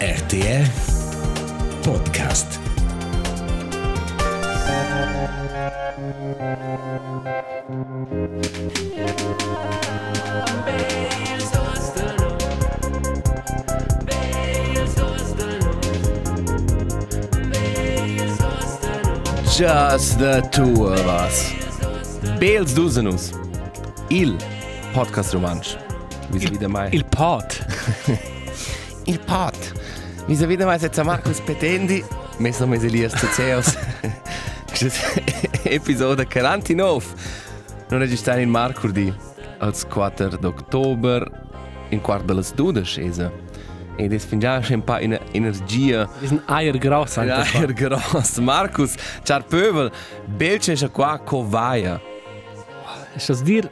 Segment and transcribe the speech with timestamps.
[0.00, 0.66] RTR
[1.82, 2.58] Podcast.
[19.56, 21.54] Just the two of us.
[22.38, 23.32] Bels Dusenus.
[24.10, 24.36] Il
[24.92, 25.78] podcast romansch.
[26.30, 26.92] Wie sie wieder mal.
[26.92, 27.64] Il pot.
[29.06, 29.54] Il pot.
[30.26, 32.04] Wie sie wieder mal jetzt Markus Petendi.
[32.38, 33.76] Messo mese lias zu Zeus.
[35.64, 36.74] Episode 49.
[37.90, 39.12] Non registrare in Marcurdi.
[39.60, 41.30] Als 4 d'October.
[41.90, 43.30] In quarto delle stude scese.
[43.98, 45.92] E das finde ich schon ein paar Ener- Energie.
[46.20, 47.16] Wir sind Eier groß.
[47.16, 48.38] Ja, er gross.
[48.40, 49.90] Markus, ciao Pöbel.
[50.26, 52.00] Belce è qua covaia.
[53.14, 53.70] Ist das dir?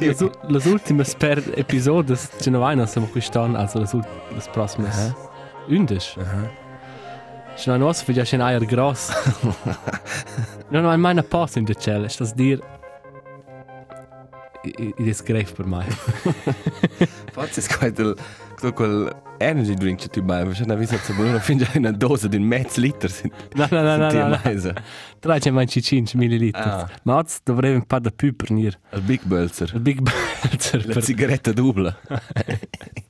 [0.00, 4.04] Las, u- las ultimas per episodes ce ne vaina siamo quest'anno, also las, ul-
[5.68, 5.78] las proximas.
[5.78, 6.16] Undisch.
[7.56, 9.10] Ist noch für dich ein Eier groß.
[10.72, 12.60] Ho mai una posta in decella, ist das dir?
[14.64, 15.84] I das greif per mai.
[17.32, 18.16] Forse è quel,
[18.74, 20.52] quel energy drink che tu bevi.
[20.52, 23.08] C'è una vista che non finge una dose mezzo litro.
[23.54, 24.40] No, no, no, no, no, no.
[24.44, 24.72] no.
[25.18, 26.62] Tra c'è mai 5 millilitri.
[26.62, 26.88] Ah.
[27.02, 28.78] Ma oggi dovrei un po' da più per nir.
[28.92, 29.72] Il Big Bölzer.
[29.74, 30.86] Il Big Belzer.
[30.94, 31.96] La sigaretta dubla.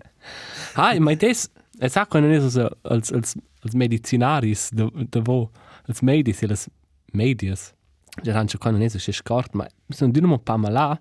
[0.75, 5.51] Ah, ma des, es sagt man nicht so als als als Medizinaris, da da wo
[5.87, 6.71] als Medis, als
[7.13, 7.75] Medias.
[8.23, 11.01] Ja, han schon kann nicht so schön skart, ma so ein dynamo pa mala.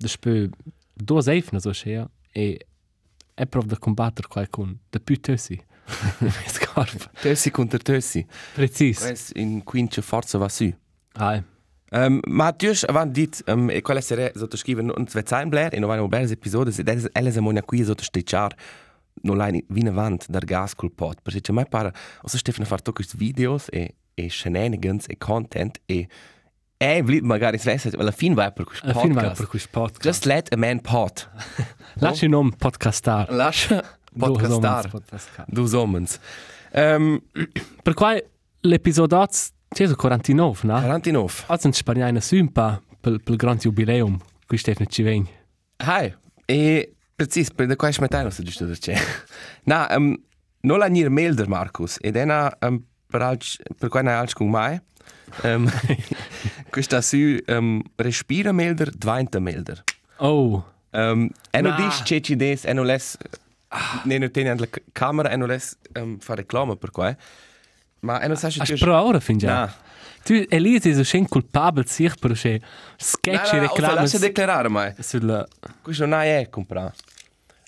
[0.00, 0.50] Das spö
[0.96, 2.58] do safe so schön e
[3.34, 5.60] è prov da combattere qualcun da più tössi.
[6.46, 7.10] Scarpa.
[7.22, 8.26] Tössi contro tössi.
[8.54, 8.98] Precis.
[8.98, 10.72] Questo in quince forza va su.
[11.14, 11.42] Ah,
[11.90, 15.72] Um, ma tu hai avanti dit, um, e quella serie sottoscrive non due zain blair
[15.72, 18.54] e non vanno belle episodi, ed è ella se monia qui sottosticciar
[19.22, 22.66] non lai vina avant dar gas col pot, perché c'è mai para, o se Stefano
[22.66, 26.08] far to questi videos e e shenanigans e content e
[26.80, 29.40] e vlit magari svesse, alla fin vai per questo alla fine vai podcast.
[29.40, 30.02] per questo podcast.
[30.02, 31.28] Just let a man pot.
[31.98, 33.26] Lasci un nome podcastar.
[33.30, 33.82] Lascia
[34.16, 34.88] podcastar.
[35.48, 36.20] Du somens.
[36.72, 37.20] Um,
[37.82, 38.22] Per quai
[38.60, 40.80] l'episodio c'è su 49, no?
[40.80, 41.32] 49.
[41.46, 44.16] Oggi in Spagna una sympa per il grande jubileum.
[44.46, 45.26] Qui Stefano ci viene.
[45.78, 46.14] Hai,
[46.44, 48.94] e precis, per de quai smetano se giusto c'è.
[49.64, 50.14] Na, um,
[50.62, 52.78] non la nir melder Marcus, ed è na um,
[53.10, 54.78] per alc per quai na alc con mai.
[55.42, 55.68] Um,
[56.70, 59.82] questa su um, respira melder, dvainta melder.
[60.18, 61.76] Oh, Um, e Na.
[61.76, 63.16] dis che ci des, e non les
[64.04, 67.14] ne non tieni la camera e non les um, fa reclama per quai.
[68.00, 69.48] Ma e non sai hast du pro ora fin già?
[69.48, 69.74] Na.
[70.24, 73.94] Tu, Elisa, ist schön culpabel, sich per un sketch Na, e na, o se reclame.
[73.94, 74.94] lascia declarare mai.
[74.98, 75.46] Sulla...
[75.80, 76.92] Questo non è comprare.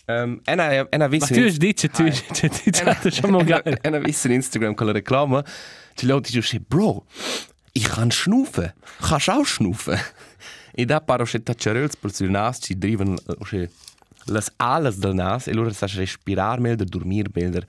[0.06, 1.32] Um, e na, e na Ma visto...
[1.32, 3.78] tu hast dice, tu hast dice, schon mal geil.
[3.82, 5.44] En dan wist in Instagram con la reclama,
[5.94, 7.06] ci loopt hij zo bro,
[7.72, 9.98] ich kann schnufen, kannst auch schnufen.
[10.72, 13.18] E da paro che tacciarels per sul nas, ci driven
[13.48, 13.70] che
[14.26, 17.64] las alas del nas, e loro sa respirar melder, dormir melder.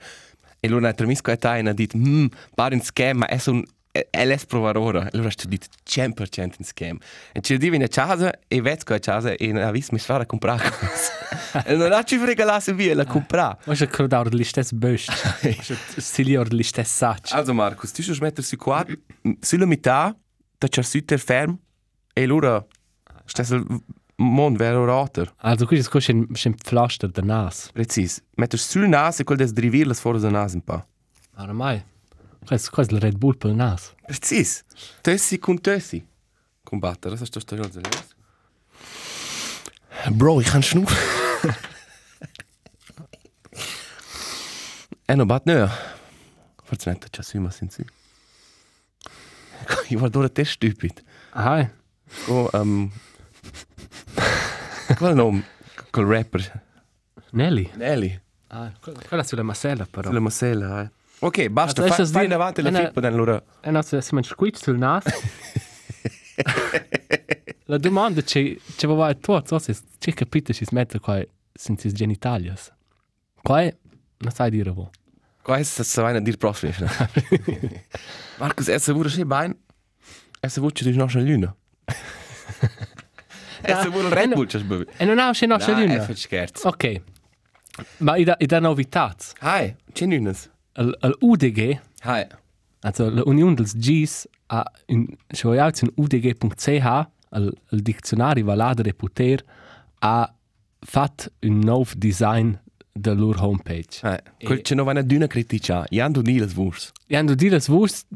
[0.64, 3.64] E loro na tremisco e tai na dit, hm, par in scam, ma es un
[3.92, 5.08] LS provar ora.
[5.10, 6.98] E loro ha dit 100% in scam.
[7.32, 10.70] E ci divi in casa e vezco a casa e na vis mi fare comprare
[10.70, 11.10] cose.
[11.66, 13.58] e non ha ci frega la se via la comprare.
[13.66, 15.08] Was ist gerade auch der stess Bösch?
[15.98, 17.34] Silly oder der stess Satch?
[17.34, 18.86] Also Markus, tu schuss metter su qua,
[19.40, 20.16] sulla metà,
[20.58, 21.58] da c'è sütter ferm,
[22.14, 22.64] e allora
[23.26, 23.64] stessel
[24.16, 25.32] mon vero roter.
[25.38, 27.70] Also, qui ist ein bisschen Pflaster der Nas.
[27.72, 28.22] Precis.
[28.36, 30.86] Metter sul nas e quel des drivir las fora da nas un pa.
[31.34, 31.84] Aber mai.
[32.46, 33.94] Das ist quasi Red Bull per Nas.
[34.06, 34.64] Precis.
[35.02, 36.04] Tössi con tössi.
[36.64, 38.14] Combattere, das ist das Story seriös.
[40.10, 40.96] Bro, ich kann schnufen.
[45.08, 45.68] e no bat nö.
[46.64, 47.82] Forse metter c'è su ma sin su.
[49.88, 51.02] Io guardo ora te stupid.
[51.32, 51.68] Ah,
[52.26, 52.90] Go, um,
[54.94, 55.44] qual nome?
[55.90, 56.62] Col rapper.
[57.32, 57.70] Nelly.
[57.76, 58.20] Nelly.
[58.48, 60.08] Ah, quella sulla masella però.
[60.08, 60.90] Sulla masella, eh.
[61.20, 63.42] Ok, basta, Adesso fa, fai dice- davanti la fippa allora.
[63.60, 65.04] E no, se si mangia squid sul nas.
[67.66, 71.22] La domanda c'è c'è va vai tu, so se c'è capito si smette qua
[71.52, 72.72] senza i genitalias.
[73.40, 73.74] Qua è
[74.18, 74.90] non sai dire wo.
[75.42, 76.72] Qua è sta vaina dir prossimo.
[78.38, 79.56] Markus, er se wurde schön bein.
[80.40, 81.54] Er se dich noch schon lüne.
[83.64, 84.86] Er se wurde Red Bull just bevi.
[84.98, 86.04] E non ha c'è no c'è Nein, er luna.
[86.06, 86.64] fait scherz.
[86.64, 87.00] Ok.
[87.98, 89.32] Ma i da i da novitats.
[89.42, 90.48] Hi, c'è lünes.
[90.74, 92.24] Al al UDG, Hi.
[92.82, 96.86] also la Union dels Gs a in schon ja in udg.ch
[97.30, 99.42] al al diccionario valade de poter
[100.00, 100.28] ha
[100.84, 102.58] fat un nov design
[102.92, 104.00] della loro homepage.
[104.02, 106.92] Eh, quel c'è non va una duna critica, Jan du Niles Wurs.
[107.06, 108.06] E hanno dire das Wurst,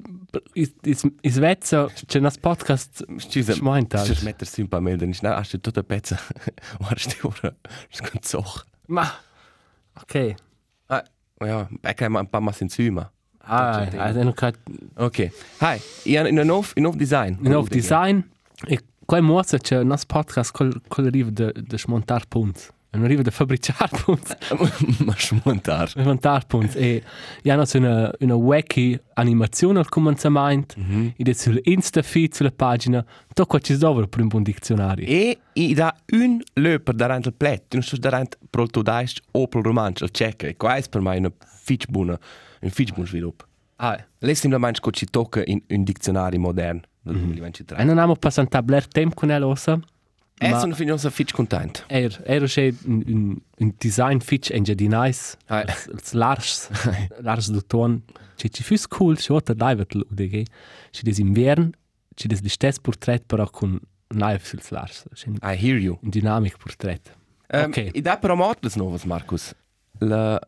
[0.52, 5.32] is, is, is vezza, c'è un podcast Scusa, schmeint ci mettersi un po' meglio, non
[5.32, 6.18] è hast du tutta pezza.
[6.78, 7.54] Guarda, ora,
[7.90, 8.64] scanzoch.
[8.86, 9.06] Ma,
[10.00, 10.34] ok.
[10.86, 11.04] Ah,
[11.40, 13.10] ja, ecco, ma un po' más insieme.
[13.48, 14.54] Ah, Tutto ah, dann kann
[14.96, 15.30] Ok.
[15.60, 17.38] Hi, Jan, in un nuovo, in nuovo design.
[17.42, 18.24] ich auf Design.
[18.66, 22.72] E quel moza c'è un podcast col, col arriva de, de smontar punts.
[22.90, 24.36] Non arriva de fabbricar punts.
[25.04, 25.88] Ma smontar.
[25.88, 26.74] Smontar punts.
[26.76, 27.02] E
[27.44, 30.76] hanno una, una wacky animazione al cominciamento.
[30.78, 31.12] Mm -hmm.
[31.16, 33.04] E sul Insta feed sulla pagina.
[33.34, 35.06] Tocco ci dovre per un buon dizionario.
[35.06, 39.20] E i da un löper davanti al plet, non so davanti pro il tuo daist
[39.32, 40.44] o pro il romanzo, il check.
[40.44, 42.18] E qua è per me una fitch buona,
[42.60, 43.44] un fitch buon sviluppo.
[43.76, 47.76] Ah, Lei semplicemente che ci tocca in un dizionario moderno del 2023.
[47.78, 49.78] e non abbiamo passato un tabler tempo con ossa.
[50.38, 51.80] E Ma- sono finito fitch contento.
[51.86, 55.36] Er, er c'è un, un, un design fitch en di nice.
[55.46, 56.68] Ah, Els lars,
[57.20, 58.02] lars du ton.
[58.36, 60.44] C'è ci fus cool, c'è otta live al UDG.
[60.90, 61.70] C'è des invern,
[62.14, 65.04] c'è des l'istess portrait però con live suls lars.
[65.24, 65.98] Un, I hear you.
[66.02, 67.16] un dynamic portrait.
[67.52, 67.90] Um, Ok.
[67.94, 69.54] I da però mortes novas, Marcus.
[70.00, 70.38] La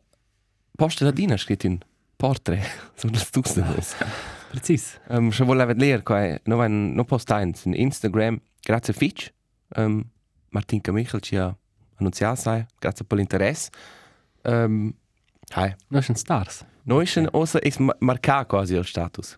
[0.77, 1.79] posta ladina ha scritto in
[2.17, 2.63] portrait.
[2.95, 3.97] Sono le novas.
[4.51, 5.01] Precis.
[5.09, 9.33] Um, se voleva vedere qua, no, un, no posta in Instagram, grazie fitch.
[9.77, 10.05] Um,
[10.51, 11.55] Martin Michel ci ha
[11.97, 13.71] annunziato, sai, grazie per l'interesse.
[14.45, 14.95] Um,
[15.55, 15.75] hi.
[15.89, 16.65] No schon stars.
[16.85, 19.37] Noi schon osa ex marca quasi il status.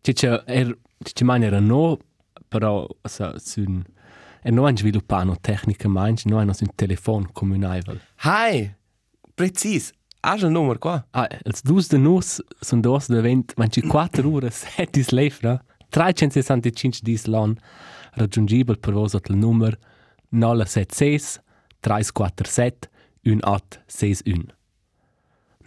[0.00, 1.98] C'è c'è er, c'è man era no,
[2.48, 3.84] però sa sun
[4.42, 8.00] er no han sviluppato tecnica no hanno un telefon comunaivel.
[8.22, 8.74] Hi.
[9.34, 9.92] Precis.
[10.22, 11.06] Hast du ein Nummer qua?
[11.12, 15.10] Ah, els dus de nus sun dos de vent, man ci 4 ore, 7 dis
[15.10, 17.56] leifra, 365 dis lon,
[18.18, 19.78] raggiungibel per at il nummer
[20.30, 21.40] 076
[21.80, 22.90] 347
[23.22, 24.44] 1861.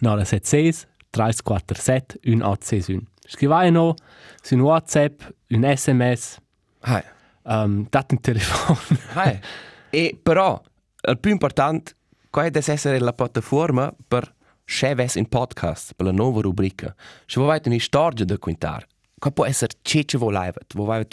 [0.00, 3.02] 076 347 1861.
[3.26, 3.94] Scrivai no,
[4.42, 6.38] su un WhatsApp, un SMS,
[6.84, 7.02] Hi.
[7.44, 8.76] um, dat un telefon.
[9.14, 9.38] Hi.
[9.90, 10.60] e però,
[11.08, 11.94] il più importante,
[12.30, 14.34] qua deve essere la piattaforma per
[14.64, 16.94] Cheves in podcast, per la nuova rubrica.
[17.26, 18.86] Se vuoi una storia da contare,
[19.18, 21.06] qua può essere ciò che vuoi, vuoi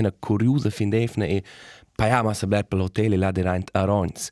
[0.00, 1.42] una curiosa fin defne e
[1.94, 4.30] paiamo a sapere per l'hotel e là di Rhein a Rons.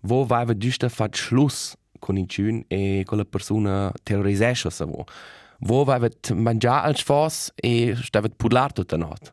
[0.00, 5.04] Vuoi vuoi giusto fare Schluss con il ciun e con la persona terrorizzata se vuoi.
[5.60, 9.32] Vuoi vuoi mangiare al sfos e stavi parlare tutta la notte.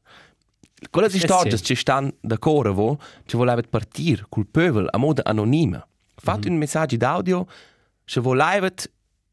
[0.89, 1.63] Quelle Sì, storie sì.
[1.63, 5.85] ci stanno d'accordo, vo, ci voleva partire col pöbel a modo anonima.
[6.15, 7.47] Fate un messaggio d'audio,
[8.05, 8.69] se voleva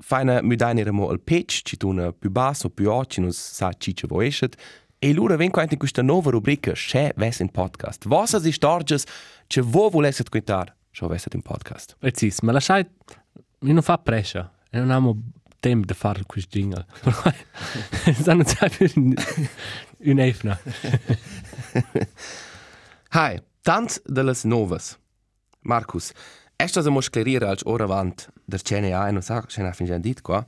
[0.01, 3.73] fare una mudaina mo al pitch, ci tu una più basso, più occhi, non sa
[3.77, 4.49] ci ci vuoi esce.
[5.01, 8.09] E allora vengo in questa nuova rubrica, c'è ves in podcast.
[8.09, 9.05] Vossa si stories,
[9.47, 11.95] ci vuoi volesse contare, c'è ves in podcast.
[12.01, 12.85] Precis, ma lasciai,
[13.61, 15.23] io non fa pressa, e non abbiamo
[15.61, 16.85] tempo di fare questo jingle.
[18.13, 19.15] Stanno già per un,
[19.99, 20.59] un efna.
[23.15, 24.99] Hi, tant de las novas.
[25.61, 26.11] Marcus,
[26.57, 29.99] estas a mos clarire als ora avant der CNA, non sa, ce n'ha fin già
[29.99, 30.45] dit qua.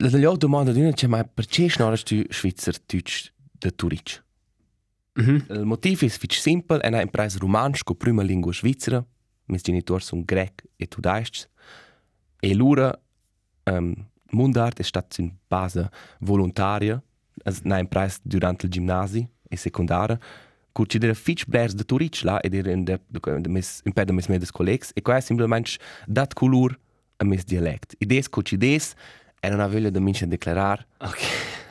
[0.00, 4.24] La degli otto domanda d'una c'è mai perché snorres tu Schweizer Deutsch de Turic?
[5.14, 5.46] Mhm.
[5.50, 9.04] Il motiv è fitch simpel, è una impresa romansch co prima lingua svizzera,
[9.46, 11.48] mis genitori sono grec e tudaists,
[12.38, 12.96] e l'ura
[13.64, 13.92] um,
[14.30, 15.90] Mundart è stata in base
[16.20, 17.02] volontaria,
[17.44, 20.16] es una impresa durante il gimnasi e secondaria,
[20.86, 23.92] ci dera fitch blers de Turic là ed era in de, de, de mes, in
[24.28, 25.76] medes collegs, e qua è simplemente
[26.06, 26.78] dat color
[27.16, 27.96] a mes dialect.
[27.98, 28.94] Idees cu ci des,
[29.40, 31.18] e non aveva da mince declarar, Ok.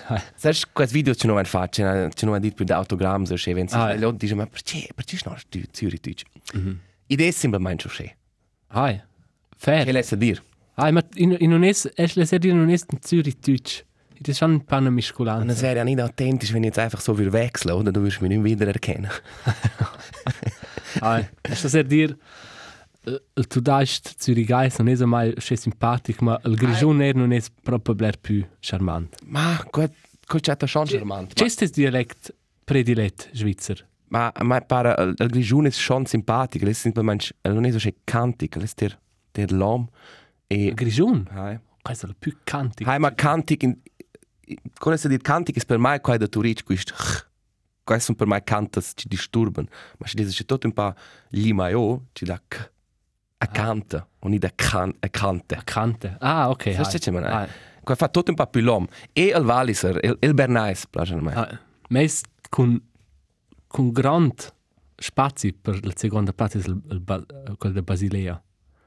[0.35, 3.83] Sai, questi video ci non fanno, ci non hanno detto più di autogrammi, se vengono,
[3.83, 6.23] Ah, e dicono, ma perché, perché non tu Zürich Deutsch?
[7.07, 8.15] Idee è semplicemente così.
[8.69, 9.03] Hai, Che
[9.57, 9.91] fair.
[9.91, 10.41] lei sa dire?
[10.75, 13.83] Hai, ma in, in un es, es le serie non es in Zürich Deutsch.
[14.19, 15.59] Das ist schon ein paar Eine Miskulanz.
[15.59, 17.91] Serie nicht authentisch, wenn ich jetzt einfach so will wechseln, oder?
[17.91, 19.09] Du wirst mich nicht wieder erkennen.
[21.01, 22.17] Hai, es er dir,
[23.47, 27.49] tu daist Zürich Geist non es mai che simpatico, ma il grigion er non es
[27.49, 29.15] proprio bler più charmant.
[29.25, 29.91] Ma, gut,
[30.27, 31.33] gut, c'è schon charmant.
[31.33, 32.33] C'è das Dialekt
[32.65, 33.87] predilet Schweizer?
[34.09, 38.59] Ma, ma pare, il, il grigione è schon simpatico, è semplicemente, non è so cantico,
[38.59, 38.99] lei è der,
[39.31, 39.87] der Lom.
[40.47, 41.27] E, grigion?
[41.31, 42.89] hai, è il più cantico.
[42.89, 43.77] hai, ma cantico, in,
[44.77, 46.93] come si dice cantico, è per me qua da Turic, questo,
[47.83, 49.67] questi sono per me cantas ci disturban.
[49.97, 50.93] Ma se dice tutto un po'
[51.29, 52.71] gli maio, ci dà c,
[53.39, 55.61] a canta, o non da can, a cante.
[55.63, 56.17] Cante.
[56.19, 56.73] Ah, ok.
[56.73, 57.27] Sai ce me ne?
[57.27, 57.47] Hai.
[57.83, 58.85] Qua fa tutto un più l'om.
[59.13, 61.33] E il Walliser, il, il Bernais, piace a me.
[61.33, 62.81] Ah, Meis con
[63.67, 64.53] con grand
[64.97, 67.23] spazi per la seconda parte del il, ba-
[67.57, 68.41] quel de Basilea.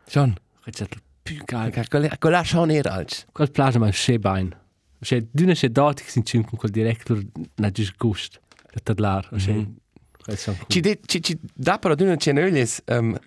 [0.07, 0.35] Schon.
[0.63, 0.89] Quel è
[1.23, 1.87] più geil.
[1.89, 3.27] Quella quella schon era alts.
[3.33, 4.55] Quel plage ma sche bain.
[5.01, 7.23] Sche d'una sche dort che sin cin con quel director
[7.57, 8.41] na dis gust.
[8.73, 9.29] Da tadlar.
[9.29, 10.57] Quel son.
[10.67, 13.19] Ci ci ci da però d'una cenöglies ähm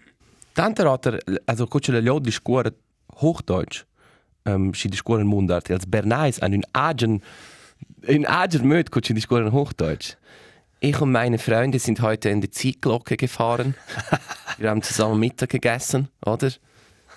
[0.53, 2.71] tante rotter also coach le lod di scuola
[3.21, 3.85] Hochdeutsch.
[4.45, 7.21] Ähm ci di scuola Mundart als Bernais an un agen
[8.01, 10.17] in agen möd coach di scuola Hochdeutsch.
[10.79, 13.75] Ich und meine Freunde sind heute in die Ziehglocke gefahren.
[14.57, 16.51] wir haben zusammen Mittag gegessen, oder?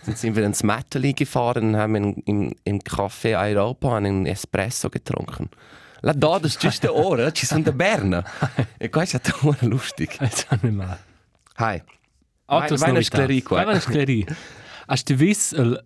[0.05, 4.89] Dann sind wir ins Metteli gefahren und haben in, im, im Café Europa einen Espresso
[4.89, 5.51] getrunken.
[6.03, 8.25] La da, das ist just der Ohren, ci sono da Berna.
[8.79, 10.17] E questo è molto lustig.
[10.17, 10.99] Quel son nicht mal.
[11.59, 11.83] Hi.
[12.47, 13.17] Autos vai na novità.
[13.17, 13.65] sclerie qua.
[13.65, 14.27] Vai na sclerie.
[14.87, 15.85] Hast du vis il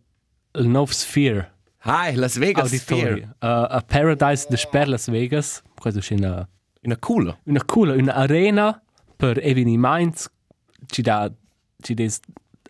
[0.53, 1.49] il nov Sphere
[1.85, 3.21] Hi, Las Vegas Auditori?
[3.21, 3.37] Sphere.
[3.41, 5.63] Uh, a Paradise de Sper Las Vegas.
[5.75, 6.49] Questo è una
[6.83, 7.39] Una culo.
[7.45, 8.83] una cool una arena
[9.17, 10.25] per evenimenti
[10.87, 11.31] ci dà
[11.83, 12.21] ci des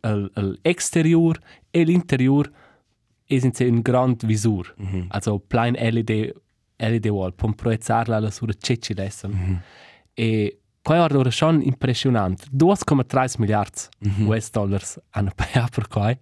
[0.02, 1.38] al, al exterior
[1.70, 2.50] e l'interior
[3.24, 5.04] e senza un grand visur mm -hmm.
[5.08, 6.32] also plein LED
[6.76, 9.56] LED wall per proiezzarla alla sua cecci adesso mm -hmm.
[10.14, 14.26] e poi ora schon impressionante 2,3 miliardi mm -hmm.
[14.26, 16.18] US dollars hanno pagato per qua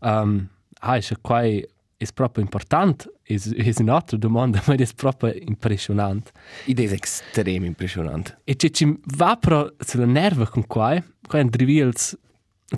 [0.00, 0.46] um,
[0.80, 6.30] ah, è qua è proprio importante è, è un'altra domanda ma è proprio impressionante
[6.66, 8.38] Idee ist extrem impressionant.
[8.44, 11.94] E ce ci va però sulla nerva con qua, qua è drivi il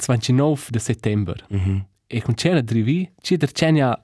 [0.07, 1.45] 29 di settembre.
[1.53, 1.81] Mm -hmm.
[2.07, 3.99] E con c'è drivi, ci der c'è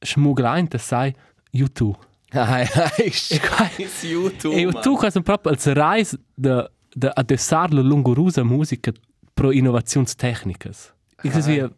[0.00, 1.14] smuglainte sai
[1.50, 1.98] YouTube.
[2.34, 4.54] Hi, hi, E qua scheiß YouTube.
[4.56, 8.92] e YouTube qua sono proprio il reis de de adessar la lungurusa musica
[9.34, 10.92] pro innovationstechnikas.
[11.22, 11.68] Ich sais wie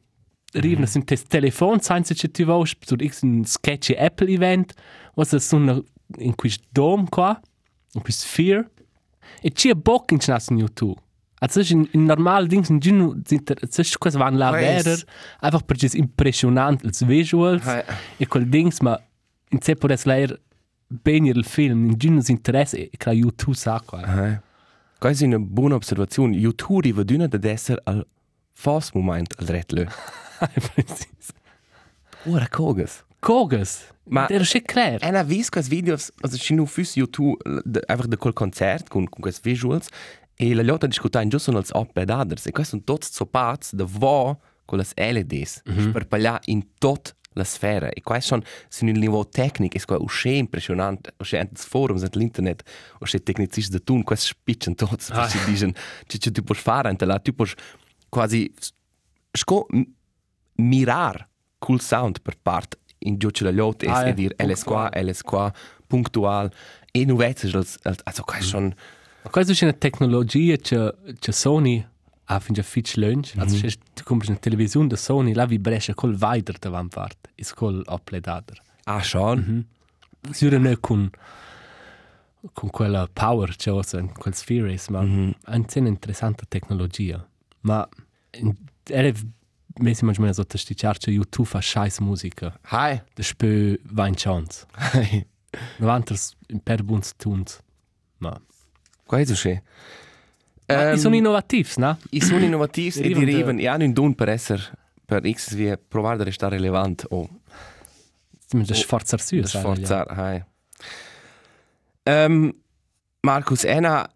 [0.54, 4.74] Riven sind das Telefon, sein sie ti vosch, so ich ein sketchy Apple Event,
[5.16, 5.82] was es so eine
[6.18, 7.40] in quis Dom qua,
[7.94, 8.66] in quis Sphere.
[9.42, 11.00] E ci bock in chnas in YouTube.
[11.40, 14.52] Also es ist in, in normal Dings in Gino sind es ist quasi van la
[14.52, 14.84] Weiss.
[14.84, 14.98] verer,
[15.40, 17.64] einfach per ges impressionant als visuals.
[17.66, 17.82] Hi.
[18.18, 18.98] E quel Dings ma
[19.50, 20.38] in se por es leer
[21.02, 24.02] ben il film in Gino interesse e che YouTube sa qua.
[24.04, 24.38] Hi.
[24.98, 26.36] Questa è una buona osservazione.
[26.36, 28.06] YouTube riva d'una ad essere al
[28.52, 29.84] fast moment al retlö.
[30.74, 31.32] Precis.
[32.24, 33.04] Ora cogas.
[33.20, 33.92] Kogas.
[34.04, 34.98] Ma- der ist klar.
[35.02, 39.06] Ena vis quas videos, also ci nu füs YouTube, de, einfach de col concert con,
[39.08, 39.88] con quest visuals,
[40.36, 44.78] e la llota discutain giusto als oppedaders, e quest sunt tots zopats de vo con
[44.78, 45.92] las LEDs, mm -hmm.
[45.92, 47.90] per pagliar in tot la sfera.
[47.90, 52.16] E quest schon sin il niveau tecnic, es qua usce impressionant, usce ents forums, ent
[52.16, 52.64] l'internet,
[53.00, 55.28] usce tecnicis de tun, quest spitchen tots, ah.
[55.28, 55.74] ci digen,
[56.06, 57.50] ci ci tu puoi fare, ente la, tu puoi
[58.08, 58.52] quasi,
[59.32, 59.66] sco
[60.56, 64.88] mirar cool sound per part in giù la llota, Ah, e ja, dir, LS qua,
[64.92, 65.52] LS qua,
[65.86, 66.50] punktual,
[66.92, 68.74] e nu als, also quest schon,
[69.24, 71.84] Ma Questa è una tecnologia che, che Sony
[72.26, 73.32] ha fin già fitch lunch.
[73.36, 77.28] Also se tu compri una televisione da Sony, la vi brescia col Weider davanti part,
[77.36, 78.60] is col upledader.
[78.84, 79.66] ah schon,
[80.30, 81.10] Sura ne con
[82.52, 85.32] con quella power che ho in quel sphere is, ma mm -hmm.
[85.44, 87.26] è una interessante tecnologia.
[87.60, 87.88] Ma
[88.32, 88.54] in-
[88.84, 89.10] era
[89.80, 92.58] messi manchmal so testicciar che YouTube fa scheiß musica.
[92.70, 94.66] hi, Da spö va in chance.
[94.92, 95.26] hi,
[95.78, 97.60] Davanters in per buns tuns.
[98.18, 98.38] Ma
[99.06, 99.50] è usce.
[99.52, 99.62] Ma
[100.66, 101.98] Ehm, sono innovativs, no?
[102.10, 104.62] I sono innovativs e da- e hanno un don per essere,
[105.04, 107.28] per X wie provare a restare relevant o
[108.38, 109.40] Stiamo già sforzar su.
[109.40, 110.44] da sforzare, hi.
[112.10, 112.52] Um,
[113.20, 114.06] Markus, ena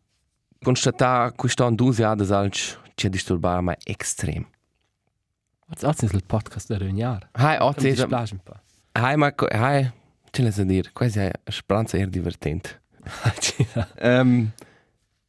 [0.62, 4.46] constata quest'anno due jahre alt ci disturba ma extrem.
[5.68, 7.28] Was ist das Podcast der Jahr?
[7.32, 8.56] Ti Otzi, spiace un po'.
[8.98, 9.90] hi, Marco, hi,
[10.30, 12.80] ce l'hai a dire, quasi è una speranza divertente.
[14.00, 14.50] Um,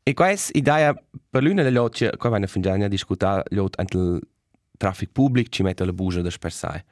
[0.09, 0.91] e questa idea
[1.29, 4.19] per l'una delle oggi, qua vanno fin già a discutere il
[4.75, 6.83] traffico pubblico ci mette la bugia da spersai.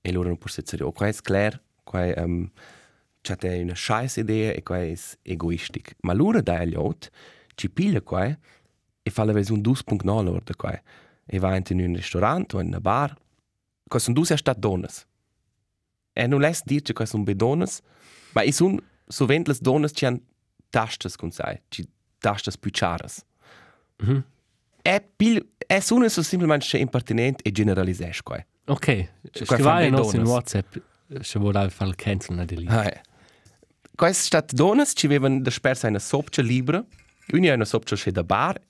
[0.00, 2.48] E loro non possono dire, oh, qua è chiaro, qua è um,
[3.20, 5.96] c'è una scheiß idea e qua è egoistic.
[6.02, 7.10] Ma loro da l'ot
[7.56, 8.26] ci piglia qua
[9.02, 10.80] e fa la versione 2.0 loro da qua.
[11.26, 13.12] E va in un ristorante o in una bar.
[13.88, 15.04] Qua sono due state donnes.
[16.12, 17.80] E non lässt dir che qua sono bedones,
[18.34, 20.22] ma e sono sovent las donnes ci han
[20.70, 21.84] tastes con sai, ci
[22.22, 23.24] tastes più charas.
[23.98, 24.24] Mhm.
[24.82, 28.44] E pil e sono so semplicemente impertinent e generalisesh qua.
[28.66, 30.54] Ok, scrivai fanno in nostro in donuts.
[30.54, 30.76] WhatsApp
[31.20, 32.66] se vorrei fare il cancel na di lì.
[32.66, 33.00] Hai.
[33.94, 36.84] Quais stat donnes ci avevan da spersa una sopcia libra.
[37.32, 38.60] Uni è una sopcia che da bar.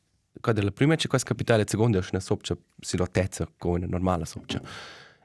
[0.40, 3.86] Qua della prima c'è questa capitale, la seconda è una sopcia si rotezza con una
[3.86, 4.60] normale sopcia.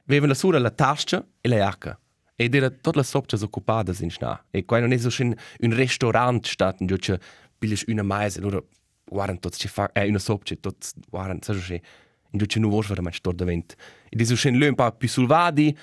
[0.06, 1.98] Avevano la sura la tasca e la jacca.
[2.36, 4.44] Ed era tutte le sopce occupate in sna.
[4.50, 6.78] E qua non è so un, un ristorant stat,
[7.58, 8.68] in cui piglias una maise, loro
[9.04, 11.82] guardano tutti ci fa, eh, una sopcia, tutti guardano, sai che
[12.30, 13.74] in giù non vuoi veramente stor davent.
[14.08, 15.76] E diso scen lö un po' più sul vadi,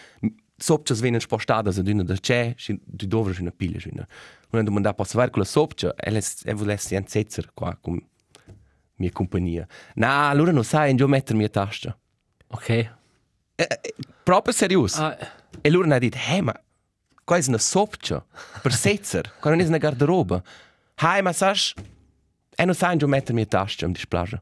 [0.57, 4.07] sopcias venen spostadas ad una da c'è, tu dovri una piglia scena.
[4.51, 7.99] Non domanda posso fare con la sopcia, e le e volessi un setzer qua con
[8.97, 9.67] mia compagnia.
[9.95, 11.97] Na, allora non sai in giù mettermi a tasta.
[12.47, 12.69] Ok.
[12.69, 12.91] Eh,
[13.57, 14.97] eh, proprio serius.
[14.97, 15.17] Ah,
[15.61, 16.53] E loro hanno detto, hey, ma
[17.23, 18.23] qua è una sopcia
[18.61, 20.41] per setzer, qua non è una garderoba.
[20.97, 21.55] Hey, ma sai,
[22.55, 24.41] e non sai giù mettermi a tasta, mi dispiace.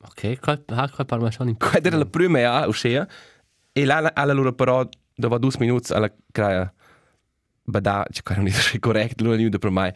[0.00, 3.08] ok, ah, qual parla schon in Quella era la prima ja, uscita.
[3.72, 6.72] E là, alla loro però, dopo due minuti, alla creia,
[7.64, 9.94] bada, cioè, qua non è corretto, non è niente per me.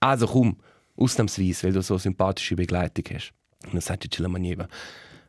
[0.00, 0.50] Also, komm,
[0.96, 3.32] ausnahmsweise, weil du so sympathische Begleitung hast.
[3.72, 4.68] Non sai ce la maniera.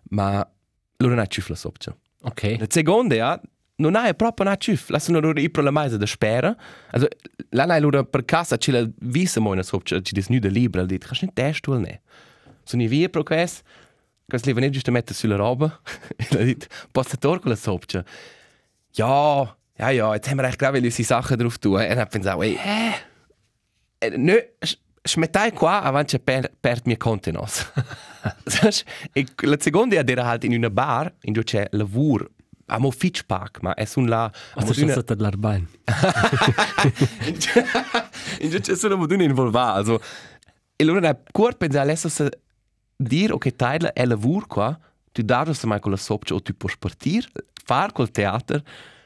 [0.09, 0.47] Ma
[0.97, 1.95] loro non ci la sopcia.
[2.21, 2.55] Ok.
[2.59, 3.41] La seconda, ja,
[3.77, 4.89] non hai proprio una ciuf.
[4.89, 6.55] Lasciano loro i problemi da spera.
[6.91, 7.07] Also,
[7.49, 10.49] là hai loro per casa, ce la visa mo una sopcia, ci dis nu de
[10.49, 12.01] libra, dit, kannst nicht test oder ne?
[12.63, 13.63] So ni via pro quest,
[14.27, 15.79] kannst lieber nicht giusto mettere sulla roba.
[16.15, 18.03] e la dit, passator con la sopcia.
[18.93, 21.75] Ja, ja, ja, jetzt haben wir echt gerade unsere Sachen drauf tun.
[21.75, 24.39] Und dann pensavo, ey, eh, nö,
[25.05, 27.65] smettai qua avanti per, per mia contenos.
[29.13, 32.29] e la seconda era halt in una bar, in cui c'è lavoro,
[32.67, 34.31] a mo fitch park, ma è un la...
[34.55, 35.67] Was ist das der Larbein?
[38.39, 40.01] in cui c'è solo moduna involvata, also...
[40.77, 42.29] E allora è cuor pensare adesso se
[42.95, 44.79] dire, ok, taila è lavoro qua,
[45.11, 47.27] tu dai se mai con la sopcia o tu puoi partire,
[47.63, 48.61] fare col teatro,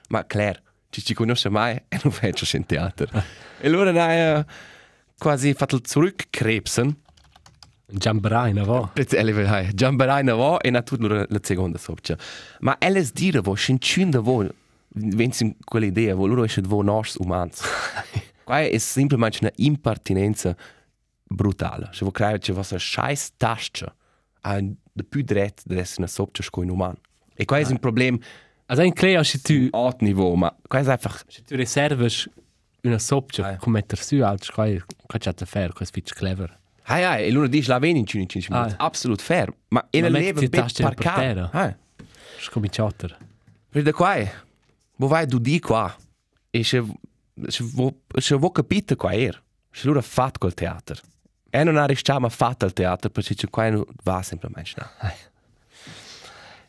[0.09, 3.07] ma Claire, ci ci conosce mai e non faccio in teatro.
[3.59, 4.43] e allora hai
[5.17, 6.95] quasi fatto zurückkrebsen,
[7.91, 8.91] Jamberai, na va?
[8.95, 12.17] Jetzt elle will hai Jamberai na vo e na tut nur la seconda sopcia.
[12.59, 14.47] Ma elles dire vo schincunda vo
[14.93, 17.61] wenn sie quelle idea vo loro esce vo nors umans.
[18.43, 20.55] Qua è semplicemente una impertinenza
[21.23, 21.89] brutale.
[21.91, 23.93] Se vo crei che vostra scheiß tasche
[24.41, 26.95] a de più dret de essere una sopcia sco in uman.
[27.35, 28.19] E qua è un problem
[28.69, 32.29] Also in Klea, se tu, alt niveau, ma qua è einfach se tu reserves
[32.83, 36.13] una sopcia, come metter su, altro, qua è, qua c'è da fare, qua è fitch
[36.13, 36.55] clever.
[36.91, 38.73] Hai hai, e loro dice la veni in 15 minuti.
[38.77, 38.85] Ah.
[38.85, 39.53] Absolut fair.
[39.67, 41.49] Ma e la leva ben Taste per terra.
[41.51, 41.75] Ah.
[42.39, 43.15] Scominciater.
[43.69, 44.15] Per da qua,
[44.95, 45.95] wo vai du di qua?
[46.49, 46.83] E se
[47.47, 49.39] se vo se vo capite qua er.
[49.71, 50.99] Se lura fat col teatro.
[51.51, 54.73] E non ha rischiamo fatto al teatro perché c'è qua non va semplicemente.
[54.77, 54.89] No.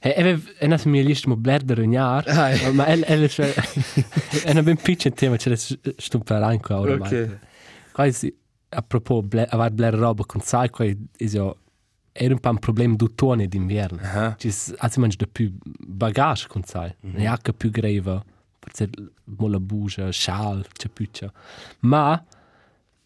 [0.02, 2.28] Hey, e e nas mi list mo blerder un jaar.
[2.28, 2.74] Ai.
[2.74, 3.24] Ma el el
[4.44, 6.92] è una ben pitchen tema, c'è stumpare anche ora.
[6.92, 7.38] Ok.
[7.92, 8.04] Qua
[8.70, 11.54] è a propos ble, avar bler roba con sai qua è ja
[12.12, 14.00] era un po' un problema d'autunno e d'inverno.
[14.02, 14.36] Aha.
[14.36, 16.94] Ci also manch da più bagage con sai.
[17.06, 17.20] Mm -hmm.
[17.20, 18.22] Jacca più greva,
[18.58, 18.90] forse
[19.24, 21.30] mo la bugia, schal, c'è più c'è.
[21.80, 22.22] Ma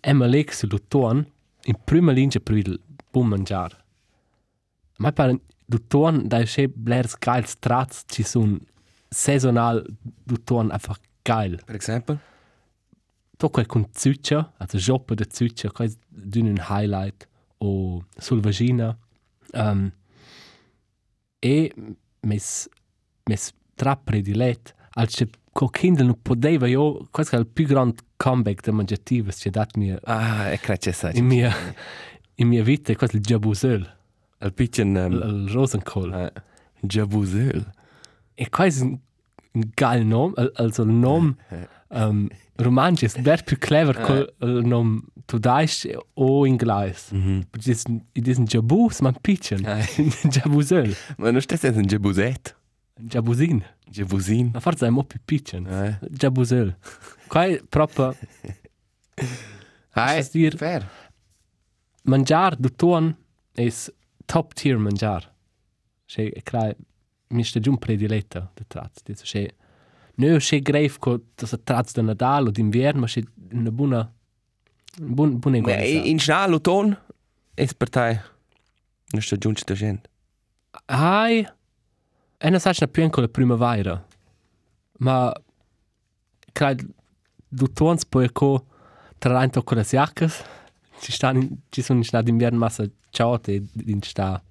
[0.01, 1.25] Emma Lex l'autunno
[1.65, 3.77] in prima linea per il buon mangiare.
[4.99, 8.59] Ma per l'autunno da c'è blers geils trats ci sono
[9.09, 9.85] saisonal
[10.25, 11.61] d'autunno einfach geil.
[11.65, 12.19] Per esempio?
[13.37, 18.97] To quel con zuccia, also joppa de zuccia, quel d'un un highlight o sul vagina.
[19.53, 19.93] Um,
[21.41, 21.73] e
[22.23, 22.69] mes
[23.29, 28.03] mes tra predilet, al che co kindle non poteva io, questo è il più grande
[28.17, 31.11] comeback da mangiativa che dat mi Ah, e crecce sa.
[31.13, 31.53] in mia
[32.37, 33.97] in mia vita, questo è il jabusel,
[34.39, 36.13] Al pitchen il, um, il rosenkohl.
[36.15, 36.33] eh,
[36.81, 37.71] Jabuzel.
[38.35, 38.99] E questo è un,
[39.53, 41.37] un geil nome, al- also il nome
[41.89, 47.15] um, der più clever col il nome tudaisch o inglese.
[47.15, 47.43] Mhm.
[47.51, 49.65] Perché in diesem Jabus man pitchen.
[49.67, 49.81] Ah.
[50.29, 50.95] Jabusel.
[51.19, 52.57] Ma non stai un Jabuset?
[52.97, 53.65] Jabusin.
[53.91, 54.51] Jabusin.
[54.53, 55.67] Ma forse è un po' più pitchen.
[55.67, 55.99] Eh.
[56.11, 56.77] Jabusel.
[57.27, 58.15] Qua è proprio
[59.93, 60.89] Hai, dir- fair.
[62.05, 63.17] mangiare du ton
[63.53, 63.73] è
[64.27, 65.33] top tier mangiare.
[66.07, 66.75] Cioè, è crai,
[67.29, 68.99] mi sta giù un prediletto di trazz.
[69.05, 69.55] Dice, cioè,
[70.17, 73.23] non è grave con il trazz di Natale o d'inverno, ma c'è
[73.53, 74.13] una buona,
[75.01, 76.03] una buona, buona Ma inguardia.
[76.03, 76.97] in schnallo ton
[77.55, 78.23] è per te.
[79.11, 80.11] Non sta giunge da gente.
[80.87, 81.47] Hai,
[82.39, 84.07] e non sai più con la primavera,
[84.99, 85.33] ma
[86.53, 86.85] credo
[87.49, 88.67] du tons poi co
[89.19, 90.43] tra l'anto con le jaccas,
[91.01, 91.13] ci,
[91.69, 94.43] ci sono in stato d'inverno massa ciaute e in sta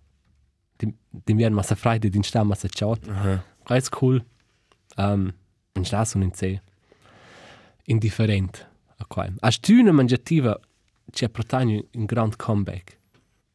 [0.76, 3.10] d'inverno massa freddo e in sta massa ciaute.
[3.10, 3.44] Aha.
[3.64, 4.26] Questo è cool.
[4.96, 5.34] Um,
[5.74, 6.62] in sta sono in sé
[7.86, 9.28] indifferente a qua.
[9.40, 10.58] A tu una mangiativa
[11.12, 13.00] c'è portato un grand comeback.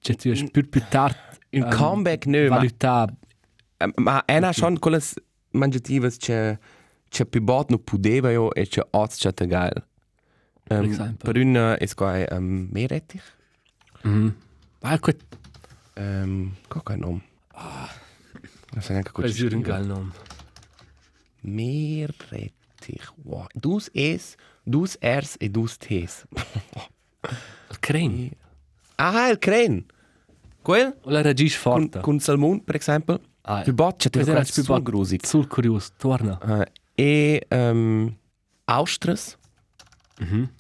[0.01, 1.17] C'è tu più più tardi
[1.53, 3.07] Un um, comeback ma valuta
[3.79, 5.01] Eh, Ma ena schon quelle
[5.53, 6.59] mangiative c'è
[7.09, 9.87] c'è più bot no pudeva io e c'è oz c'è te geil.
[10.71, 13.23] Um, per un è qua um, meerrettich.
[14.03, 14.37] Mhm.
[14.81, 15.17] Ah, gut.
[15.97, 17.23] Um, co che nome?
[18.71, 20.13] Non so neanche Quel giuro un gal nome.
[21.41, 23.13] Meerrettich.
[23.25, 23.47] Wow.
[23.55, 26.25] Dus es, dus ers e dus tes.
[27.71, 28.31] Il crane.
[28.97, 29.87] ah, il cren.
[30.63, 30.97] Quel?
[31.05, 32.01] La reagis Con, forte.
[32.01, 33.21] con salmon, per esempio.
[33.43, 35.25] Ah, Più boccia, lo era più grusig.
[35.25, 36.39] Sul curios, torna.
[36.43, 36.63] Uh,
[36.95, 38.15] e um,
[38.65, 39.37] Austras.
[40.21, 40.51] Mhm.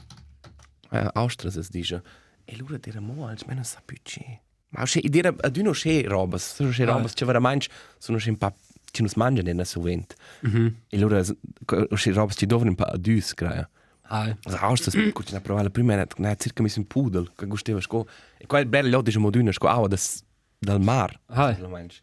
[0.90, 2.02] Uh, Austras es dice.
[2.44, 4.40] E lura dire mo, almeno sa più c'è.
[4.70, 6.54] Ma c'è, dire, ad uno c'è robas.
[6.54, 6.92] Sono c'è Ah.
[6.92, 8.52] robas, c'è veramente, sono c'è un pa'
[8.90, 10.14] ci nos mangiano nella sovent.
[10.40, 10.74] Mhm.
[10.88, 13.68] E lura c'è robas ci dovranno un pa' adus, creia.
[14.10, 17.80] Ah, Also Austras, kurz na provare prima, na, na circa mis un pudel, che gusteva
[17.80, 18.06] sco.
[18.38, 20.22] E qua il bello lì dice moduna sco, ah, das
[20.58, 21.18] dal mar.
[21.26, 21.54] ah.
[21.58, 21.96] Lo mangi.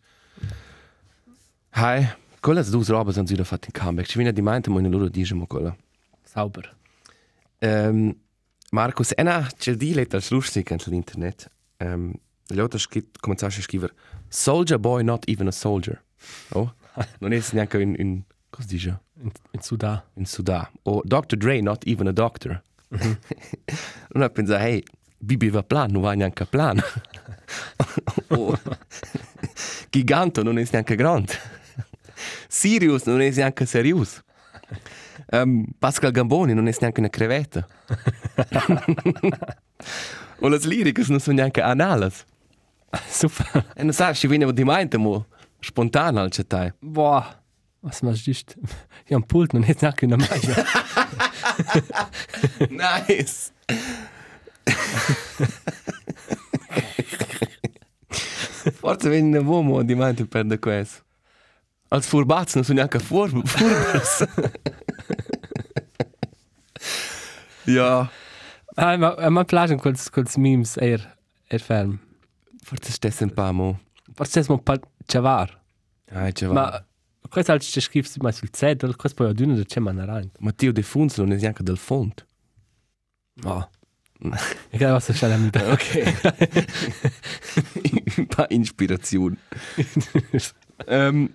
[1.78, 2.08] Hai,
[2.39, 4.08] quella è due robe sono già fatte in comeback.
[4.08, 5.76] Ci viene di mente, ma in loro diciamo quella.
[6.24, 6.74] Sauber.
[7.60, 8.15] Um,
[8.71, 11.50] Markus, ena, c'è di letta lustig all'internet.
[11.80, 12.13] Um,
[12.48, 13.93] gli altri scritto, cominciato a scrivere
[14.30, 16.02] Soldier boy, not even a soldier.
[16.49, 16.73] Oh,
[17.19, 18.99] non è neanche in, in cosa dice?
[19.21, 20.01] In, in Sudan.
[20.15, 20.67] In Sudan.
[20.83, 21.35] O Dr.
[21.35, 22.61] Dre, not even a doctor.
[22.89, 24.83] non ha pensato, hey,
[25.17, 26.79] Bibi va plan, non va neanche plan.
[28.29, 28.59] o
[29.89, 31.33] Giganto non è neanche grande.
[32.47, 34.23] Sirius non è neanche serius.
[35.31, 37.67] Um, Pascal Gamboni non è neanche una crevetta.
[40.39, 42.25] o le liriche non sono neanche anales.
[43.07, 43.71] Super.
[43.75, 45.27] E non sai, ci viene di mente, mo
[45.65, 46.71] spontaneo al cettai.
[46.80, 47.41] Boah.
[47.82, 48.34] Was machst du?
[49.08, 50.63] Ja, am Pult, non è neanche una maglia.
[52.69, 53.51] nice.
[58.71, 61.04] Forse viene un uomo di mente per de questo.
[61.89, 64.25] Als furbazzi non sono neanche fur furbers.
[67.65, 68.10] ja,
[68.78, 70.99] Ah, ma a me piacciono quels, quels memes er,
[71.47, 71.97] er ferm.
[72.62, 73.80] forse stesse un po' mo.
[74.15, 74.80] Forse è un po'
[76.12, 76.54] Ah, c'è va.
[76.54, 76.86] Ma
[77.30, 80.32] questo altro ci scrivi mai sul zettel, questo poi ad uno c'è man around.
[80.39, 82.26] Matteo De Funz non è neanche del font.
[83.44, 83.70] Oh.
[84.72, 85.56] Ich glaube, was ist schon damit.
[85.56, 86.13] Ok.
[88.30, 89.38] po' ispirazione.
[90.88, 91.30] um,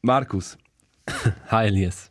[0.00, 0.56] Markus.
[1.50, 2.08] Hi, Elias.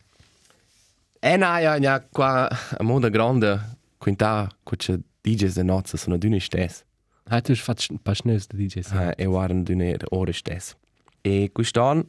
[1.24, 6.40] Eh, no, ja, ja, qua a moda grande, quinta, quace DJs de nozze sono d'una
[6.40, 6.84] stes.
[7.30, 8.82] Hi, du hast ein paar Schnös, der DJ.
[8.92, 10.76] Uh, e waren d'una ore stes.
[11.22, 12.06] E quistan,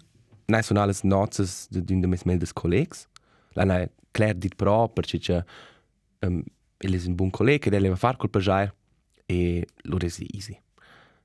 [0.47, 3.09] nai sono alles nozze d'una de mes meldes collegs.
[3.55, 5.43] La nai Claire dit pro, perché c'è
[6.21, 6.43] um,
[6.79, 8.75] il è un buon collega, ed va far col pagiair,
[9.27, 10.59] e loro è easy.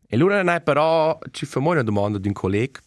[0.08, 2.80] E loro nai però, ci fa una domanda d'un collega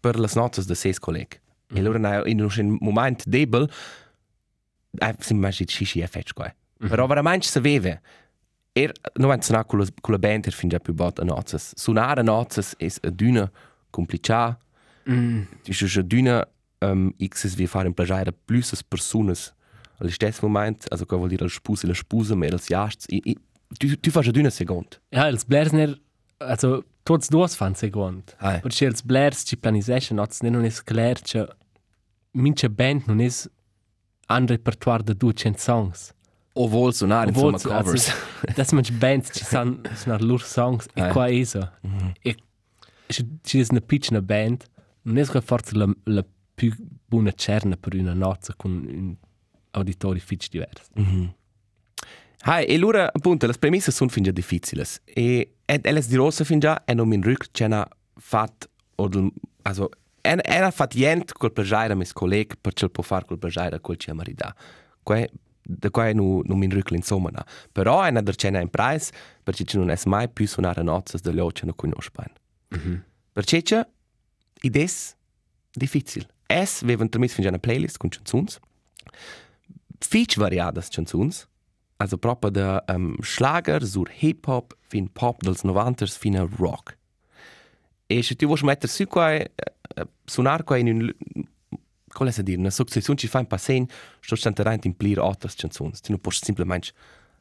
[0.00, 1.40] per le nozze de ses colleg.
[1.74, 3.70] E loro nai in un moment debel,
[4.98, 6.54] eh, si immagini xixi è fetch qua.
[6.78, 8.00] Però veramente sapeva.
[8.72, 11.72] Er, non suonar con la, con la band, er fin già più bot a nozes.
[11.74, 13.10] Suonare a nozes es a
[13.88, 14.58] d'una complicà.
[15.08, 15.42] Mm.
[15.64, 16.46] Dice già d'una
[16.80, 19.54] um, x es vi fare in plagiare pluses personas
[19.98, 23.06] allo stesso moment, also qua vuol dire al spus e la spusa, ma als jasts.
[23.76, 24.96] Tu, tu fai già d'una seconda.
[25.10, 25.98] Ja, els Blarsner,
[26.38, 28.22] also, tots duos fan segond.
[28.38, 28.60] Ah.
[28.60, 31.48] Perché els Blairs ci planisesce, nots ne non es clar, che
[32.32, 33.48] mince band non es
[34.28, 36.12] un repertoire de 200 songs.
[36.54, 38.12] O vuol suonare, Obwohl, insomma, covers.
[38.56, 41.70] Das manche Bands ci san suonar lur songs e qua eso.
[42.22, 42.36] E
[43.42, 44.64] ci es una piccina band,
[45.02, 46.74] non es che forse la, la più
[47.06, 49.16] buona cerna per una nozze con un
[49.70, 50.88] auditori fitch divers.
[52.42, 54.82] Hai, e allora, appunto, le premesse sono fin già difficili.
[55.04, 59.30] E elles di rossa fin già, e non mi rück, c'è una fat, o del,
[59.62, 59.88] also,
[60.22, 63.76] en, era fat jent col plagiare a mis colleg, per ce può fare col plagiare
[63.76, 64.54] a quel ci amarida.
[65.02, 65.28] Quai,
[65.62, 67.44] da quai nu, non mi rück l'insomma, na.
[67.72, 69.10] Però è una der c'è in price,
[69.42, 72.34] perché ci non è mai più suonare nozze delle occhi non conosco bene.
[73.32, 73.86] Perché c'è,
[74.62, 75.16] ides,
[75.72, 76.28] difficile.
[76.46, 78.58] Es, vi avevano trasmesso fin già una playlist con canzons,
[79.98, 81.46] fitch variadas canzons,
[81.96, 86.96] also proprio da um, Schlager sur Hip-Hop fin Pop dels 90s fin Rock.
[88.06, 91.14] E se tu vuoi mettere su qua, uh, suonar qua in un...
[92.10, 92.58] Come si dire?
[92.58, 93.86] Una successione ci fa un passen,
[94.20, 95.92] sto sentendo in plir altre canzoni.
[95.92, 96.92] Tu non puoi semplicemente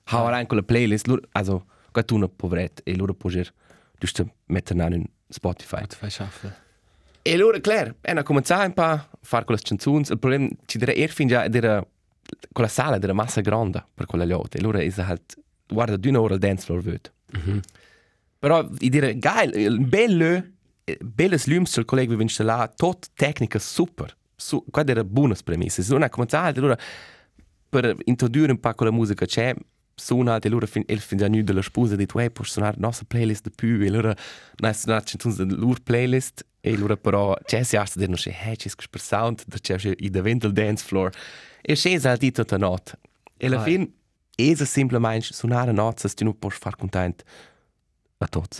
[0.03, 3.47] hauer rein con la playlist, lur, also, qua tu non povret, e loro puoi
[3.97, 5.83] giusto mettere in Spotify.
[5.87, 6.55] Fai schaffen?
[7.21, 10.05] E allora, claro, è una cominciare un po' a fare quelle canzoni.
[10.09, 11.85] Il problema ci direi er fin già era
[12.51, 14.57] quella sala era massa grande per quella lotta.
[14.57, 15.37] E allora è halt,
[15.67, 17.09] guarda, di un'ora il dance floor vedo.
[18.39, 20.43] Però, io direi, geil, il bello,
[20.99, 24.15] belles lums sul collega vi vince là, tot tecnica super.
[24.35, 25.81] Su, qua era buone premesse.
[25.81, 26.77] Se non ha cominciato, allora,
[27.69, 29.53] per introdurre un po' quella musica c'è,
[29.99, 32.75] suona, e allora fin, il fin già nu della sposa, ha detto, eh, puoi suonare
[32.79, 34.15] la nostra playlist di più, e allora,
[34.57, 38.35] noi suonare canzoni della loro playlist, E allora però c'è si arsa dire non c'è
[38.43, 41.09] hey c'è per sound da c'è i davanti al dance floor
[41.61, 42.99] e c'è sa di tutta notte
[43.37, 43.61] e Ah.
[43.61, 43.89] fin
[44.35, 47.23] è semplicemente suonare notte se tu non puoi far content
[48.17, 48.57] a tutti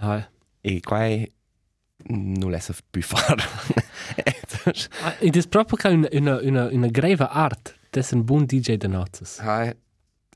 [0.00, 1.08] Ah, e qua
[2.06, 3.02] non laisse più
[5.02, 7.74] Ah, Ed è proprio che una, una, una, grave art.
[7.90, 9.38] Das ist ein buon DJ der Nazis.
[9.40, 9.74] Hai.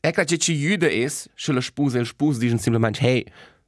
[0.05, 3.25] Ecco che ci aiuta es, se la sposa e il sposo dicono semplicemente hey,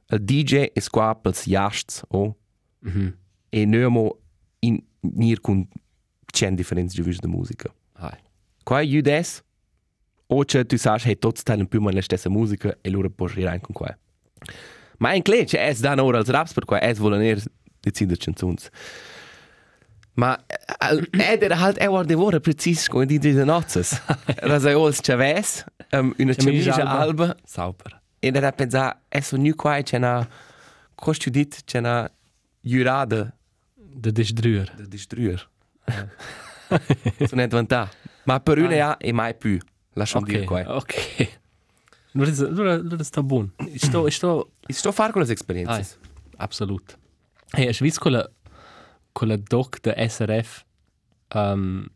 [0.09, 2.35] il DJ è qua per i jasts oh,
[2.81, 3.17] Mhm.
[3.49, 4.19] e noi abbiamo
[4.59, 5.65] in nir con
[6.25, 7.73] 100 differenze di vista di musica.
[7.93, 8.17] Ah.
[8.63, 9.41] Qua aiuta es,
[10.27, 13.61] o che tu sai hey, più o meno la stessa musica e loro puoi rirare
[13.61, 13.97] con qua.
[14.97, 17.41] Ma in clay c'è es dan ora als raps per qua es volen er
[17.81, 18.57] decidere canzoni.
[20.15, 20.37] Ma
[21.11, 24.01] ed era halt er war de vore precis con die de nozzes.
[24.27, 27.35] Era sai ols chaves, um, una cemicia alba.
[27.45, 28.01] Sauber.
[28.21, 30.27] e era pensa è so nu qua c'è una
[30.95, 32.09] costu dit c'è una
[32.61, 33.33] jurada
[33.75, 34.71] Der Desdrüher.
[34.75, 35.47] da distruer.
[37.27, 37.89] so net vantà.
[38.23, 39.57] Ma per una ja e mai più.
[39.93, 40.75] Lasciamo dire Okay, qua.
[40.75, 41.29] okay.
[42.13, 43.51] Nur das, nur, nur das ist buon.
[43.73, 45.97] Ich sto, sto, sto a fare con le esperienze.
[46.37, 46.97] absolut.
[47.53, 47.99] Hey, ich weiß,
[49.15, 50.65] quella, quella Doc der SRF,
[51.33, 51.87] um,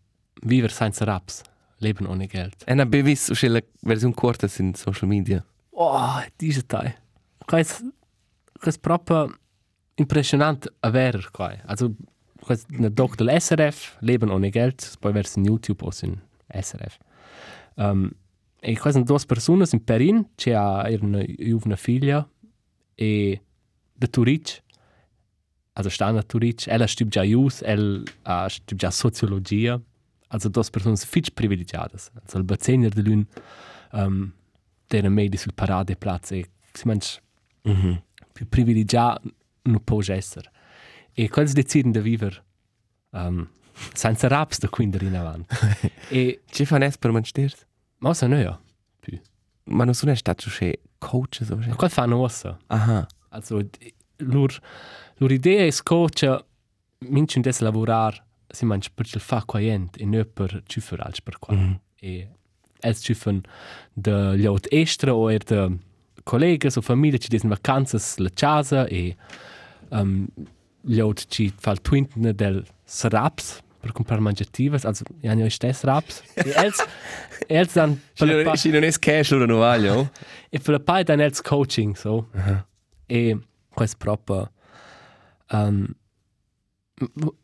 [0.41, 1.41] Viver senza Raps,
[1.79, 2.63] Leben ohne Geld.
[2.65, 5.43] E una bevis uscì la versione corta in social media.
[5.71, 6.95] Oh, diese Teil.
[7.47, 7.83] Das
[8.65, 9.33] ist proprio
[9.95, 11.55] impressionant a ver qua.
[11.65, 11.95] Also,
[12.47, 16.97] ist eine Doc del SRF, Leben ohne Geld, poi verso in YouTube o in SRF.
[17.75, 18.11] Um,
[18.61, 20.53] e qua sono due persone in Perin, c'è
[20.99, 22.27] una giovane figlia
[22.93, 23.41] e
[23.93, 24.63] da Turic,
[25.73, 29.79] also sta a Turic, ella studia Jus, ella uh, studia Soziologia,
[30.27, 31.95] also due persone fitch privilegiate.
[32.21, 33.25] Also il bazzegner di lui
[33.93, 34.31] um,
[34.87, 37.19] der medi sul paradeplatz e si manch
[37.63, 38.01] Mhm.
[38.33, 39.21] più privilegiato
[39.63, 40.49] non può essere.
[41.13, 42.43] E quels decidono di vivere
[43.11, 43.47] um,
[43.93, 45.55] senza raps da quindi in avanti.
[46.09, 47.65] e Ci fa nes per mansters.
[47.97, 48.47] ma se noi
[48.99, 49.19] più.
[49.65, 52.57] Ma non sono stato uscì coach so Ma qual fanno ossa?
[52.67, 53.05] Aha.
[53.29, 53.61] Also
[54.17, 54.57] lur
[55.19, 56.43] lur idea è scocia
[57.09, 61.37] mincin des lavorar si manch per il fa quaient e non per ciufer als per
[61.39, 61.55] qua.
[61.55, 61.79] Mhm.
[62.01, 62.27] E
[62.81, 63.43] els ciufen
[63.95, 65.77] de gliot estra o er de
[66.23, 69.15] collegas o famiglia ci desen vacanzas la casa e
[69.91, 70.27] um,
[70.81, 76.21] gliot ci fa il twintne del sraps per comprar mangiativas, also ja ne stes raps.
[76.35, 76.81] E els
[77.47, 80.09] els dan per la pa- Ci non è cash loro non voglio.
[80.49, 82.27] e per la pa dan els coaching so.
[82.33, 82.65] Aha.
[83.07, 83.37] E
[83.73, 84.51] questo proprio
[85.51, 85.87] um,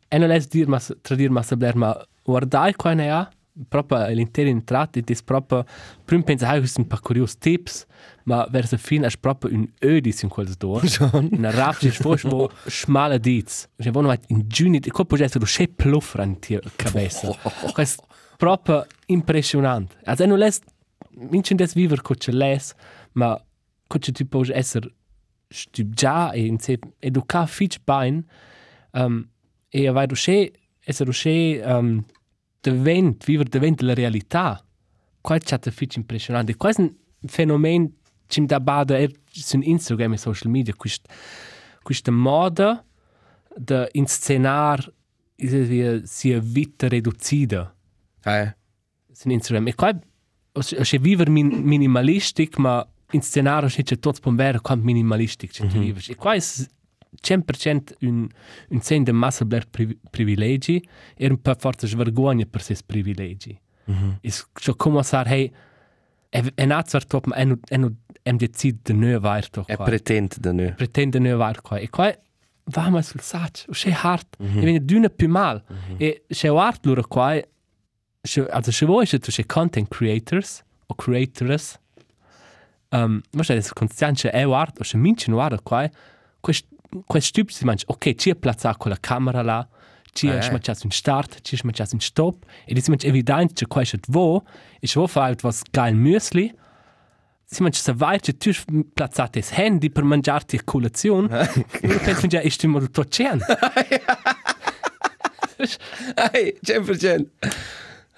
[0.08, 3.30] e non è dir ma tradir ma sabler ma guardai qua ne ha
[3.68, 5.64] proprio l'intero intratto ed è proprio
[6.04, 7.86] prima pensa hai un po' curios tips
[8.24, 10.80] ma verso fine è proprio un ödis in quel do
[11.30, 15.68] una rapci sfosh mo schmale dits je vono in giugno e colpo gesto do che
[15.68, 17.34] pluff ran ti cabeza
[17.72, 18.04] questo
[18.36, 20.64] proprio impressionante also non lässt
[21.30, 22.74] vincen des viver co ce les
[23.12, 23.40] ma
[23.88, 24.92] co ce tu puoi essere
[25.48, 28.24] studiar e in se educar fitch bain
[28.92, 29.28] um,
[29.68, 32.04] e vai rusce essere rusce um,
[32.60, 34.64] devent vivere devent la realtà
[35.20, 37.90] qual c'è fitch impressionante questo è un fenomeno
[38.26, 40.74] che mi da bada er su Instagram e social media.
[40.74, 41.06] Quest
[41.82, 42.84] questa moda
[43.54, 44.92] da inscenar
[45.36, 47.74] sia sia vita ridotta
[48.24, 48.56] Eh.
[49.12, 49.68] su Instagram.
[49.68, 49.96] E qua
[50.58, 56.02] c'è vivere min minimalistic ma inscenare c'è tutto per vero quanto minimalistic c'è tu vivi
[56.08, 58.28] e qua è 100% un
[58.70, 60.82] un sen de massa bler priv privilegi
[61.16, 63.58] e un per forza svergogna per ses privilegi
[64.22, 65.50] is so come sar hey
[66.30, 70.34] e e nazar top ma enu enu em decid de neu weiter È qua pretende
[70.40, 70.72] da noi.
[70.74, 72.12] pretende neu weiter qua e qua
[72.64, 75.62] va ma sul sac o c'è hart e viene d'una più mal.
[75.98, 77.40] E c'è art loro qua
[78.20, 81.78] se also se vuoi se tu c'è content creators o creators
[83.04, 85.88] um, ma c'è adesso constante è art o se minci no art qua
[86.40, 86.66] questo
[87.04, 89.66] questo tipo si mangia ok ci è plazato con la camera là
[90.12, 90.42] ci è Eh.
[90.42, 93.98] smacciato un start ci è smacciato un stop e di si mangia evidente che questo
[94.08, 94.44] vo
[94.80, 96.50] e se vuoi fare etwas geil müsli
[97.48, 98.50] si mangia se vai che tu
[98.94, 101.28] plazzate il handy per mangiarti a colazione
[101.80, 103.40] e pensi già ist immer tot cern
[106.32, 107.26] Hey, 100%.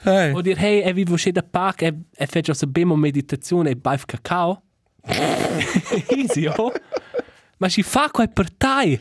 [0.04, 0.32] Hey.
[0.32, 3.76] o dir hey e vivo sche da park e e fece so bemo meditazione e
[3.76, 4.62] baif cacao
[6.16, 6.72] easy oh
[7.58, 9.00] ma si fa quai per tai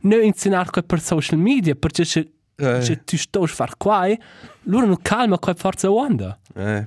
[0.00, 2.82] no insenar quai per social media perché se Eh.
[2.82, 4.18] se tu stos far quai
[4.64, 6.86] loro non calma quai forza onda Eh.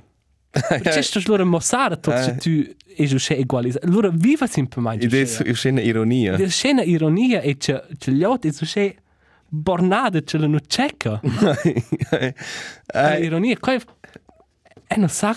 [0.50, 2.36] perché sto loro mossare tot se Eh.
[2.36, 6.36] tu e jo sche egualiza loro viva semplicemente Ed è una ironia.
[6.36, 8.96] Der schöne Ironie è che che gli altri so che
[9.48, 11.20] bornada ce la non checca.
[12.10, 12.34] Eh,
[12.92, 15.34] Eh, ironia, qua è non sa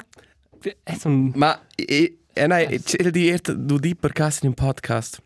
[0.83, 4.53] è un Ma e, e nei, c'è di ert du di per caso in un
[4.53, 5.21] podcast.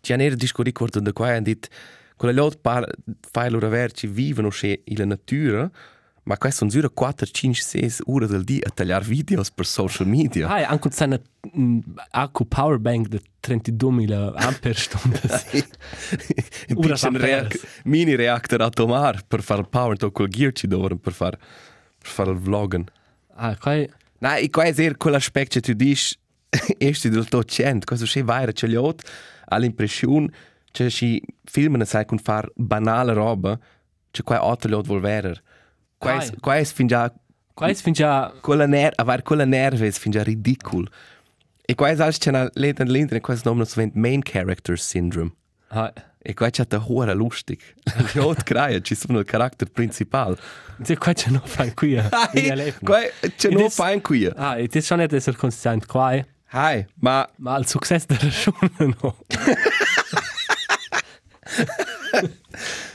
[0.00, 1.68] Ci hanno disco ricordo da qua e dit
[2.16, 2.84] quella lot par
[3.30, 5.70] fai loro averci vivono in la natura,
[6.24, 10.08] ma questo sono solo 4 5 6 ore del di a tagliare videos per social
[10.08, 10.48] media.
[10.48, 11.20] Ah, anche se una
[11.56, 11.78] mm,
[12.10, 15.20] accu power bank di 32.000 ampere stunde.
[16.74, 21.12] Un reac mini reactor atomar per fare il power to col gear ci dovre per
[21.12, 21.38] fare
[21.98, 22.84] per fare il vloggen.
[23.34, 23.86] Ah, qua
[24.20, 26.16] Nein, ich weiß eher, quell'aspetto che tu dici,
[26.78, 29.02] erst del tuo cento, questo c'è vaira, c'è liot,
[29.46, 30.28] all'impressione,
[30.72, 33.58] c'è si filmano, sai, con far banale roba,
[34.10, 35.40] c'è qua altro liot vuol verer.
[35.98, 36.32] Qua Ah, è, ja.
[36.40, 37.12] qua è fin già,
[37.54, 40.88] qua è fin già quella ner, aver quella nerve è fin già ridicol.
[41.64, 45.32] E qua è alts c'è una lenta l'internet, questo nome si chiama main character syndrome.
[45.68, 47.58] Ah, E qua c'è da hora lustig.
[48.14, 50.36] Liot creia, ci sono il carattere principale.
[50.82, 51.92] sì, qua c'è no fan qui.
[51.94, 52.84] in Aleppo.
[52.84, 52.98] Qua
[53.36, 54.26] c'è E non des- fa in qui.
[54.26, 56.26] Ah, e ti sono essere constant qua, eh.
[56.50, 59.16] Hai, ma ma il successo della ragione no.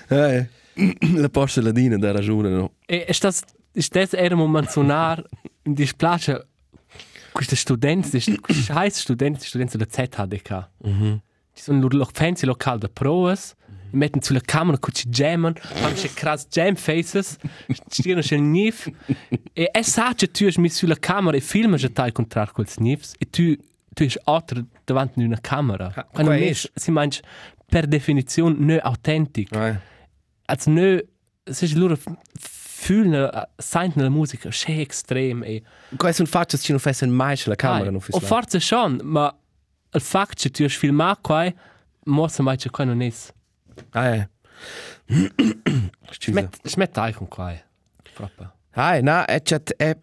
[0.10, 0.48] Eh,
[1.16, 2.74] la porceladina da ragione, no?
[2.86, 3.42] E stas
[3.76, 5.24] stas era mo mencionar
[5.64, 6.48] in displace
[7.32, 8.10] questi studenti,
[8.40, 10.70] questi heiß studenti, studenti della ZHDK.
[10.84, 11.22] Mhm.
[11.54, 15.54] Ci sono loro lo fancy local da provas, mm metten sulla camera con ci jammen,
[15.54, 17.38] fanno che cras jam faces,
[17.86, 18.90] stirano che nif.
[19.54, 22.68] E è sa che tu hai messo sulla camera e filma che tai contrar quel
[22.78, 23.14] nifs.
[23.20, 23.56] E tu
[23.94, 25.92] tu hai altro davanti di una camera.
[26.12, 27.22] Quando qua mes si mangia
[27.68, 29.64] per definizione non autentico.
[29.64, 29.92] Eh.
[30.46, 31.02] als nö
[31.52, 31.98] se loro
[32.40, 35.64] fühlen senten la musica che extrem e
[35.96, 39.34] Qua è un fatto che non fai mai la camera, non o forse schon ma
[39.94, 41.54] il fatto che tu hai filmato qua
[42.06, 43.12] mossa mai che qua non è
[43.92, 44.30] Ah, eh.
[45.08, 46.32] Scusa.
[46.32, 47.54] smet smet dai con qua
[48.14, 49.96] proprio Ah, no, è c'è è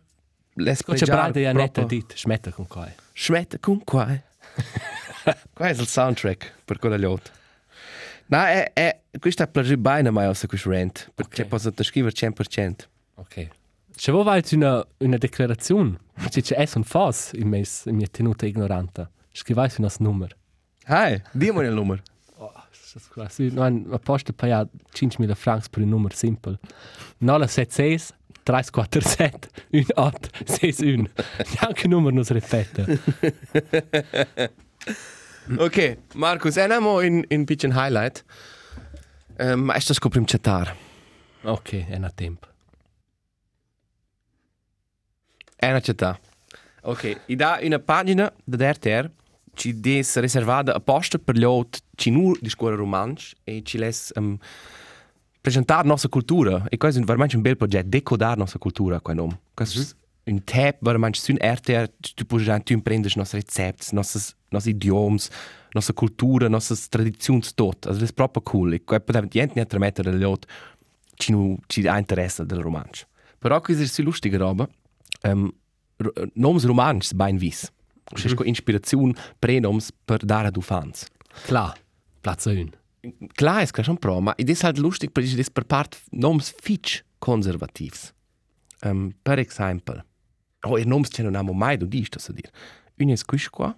[0.54, 4.06] les c'è brada ja netta dit smetta con qua Schmette con qua.
[5.52, 7.30] Qua è il soundtrack per quella liot.
[8.26, 11.48] No, è è questo è piaciuto bene mai a questo rant, perché Ok.
[11.48, 12.88] posso scrivere 100%.
[13.16, 13.48] ok
[13.94, 15.98] se vuoi vai una una declarazione
[16.30, 17.48] se c'è un fas in
[17.86, 20.36] in mia tenuta ignoranta scrivai su nas numero
[20.84, 22.02] Hai, dimmi il numero.
[22.38, 22.52] Oh,
[23.10, 23.38] krass.
[23.38, 26.58] No, ein Apostel per ja 5.000 francs per un numero simpel.
[27.18, 31.08] 976 347 1861.
[31.60, 33.00] Neanche il numero non si ripete.
[35.58, 38.24] Ok, Markus, andiamo in in piccolo highlight.
[39.38, 40.76] Um, ma è scoprim chatar.
[41.42, 42.46] Ok, è una tempo.
[45.56, 46.18] È una città.
[46.82, 49.10] Ok, i da una pagina da RTR
[49.60, 54.10] ci des riservata apposta per gli ot ci nur di scuola romansch e ci les
[54.14, 54.38] um,
[55.38, 59.38] presentare nostra cultura e questo è veramente un bel progetto decodare nostra cultura qua nom.
[59.52, 64.20] Questo è un tab veramente su RTR tu puoi già tu imprendes nostri recetti, nostri
[64.48, 65.18] nostri idiomi,
[65.72, 67.84] nostra cultura, nostre tradizioni tot.
[67.84, 68.72] Also das proprio cool.
[68.72, 70.46] E qua poteva niente ne trasmettere gli ot
[71.16, 73.06] ci nu ci ha interesse del romansch.
[73.38, 74.66] Però questa è si lustige roba.
[75.22, 75.52] Um,
[76.32, 77.70] noms romansch bein vis.
[78.10, 78.46] Mm -hmm.
[78.46, 81.06] Inspiration prenoms per dare ad ufans.
[81.46, 81.76] Klar,
[82.20, 82.70] Platz 1.
[83.34, 87.02] Klar, es schon pro, ma id ist halt lustig, perché das per part noms fitch
[87.18, 88.12] konservativs.
[88.84, 90.04] Um, per exempel,
[90.66, 92.50] oh, ihr noms c'è non amo mai, du dici, das a dir.
[92.98, 93.74] Una es quis qua,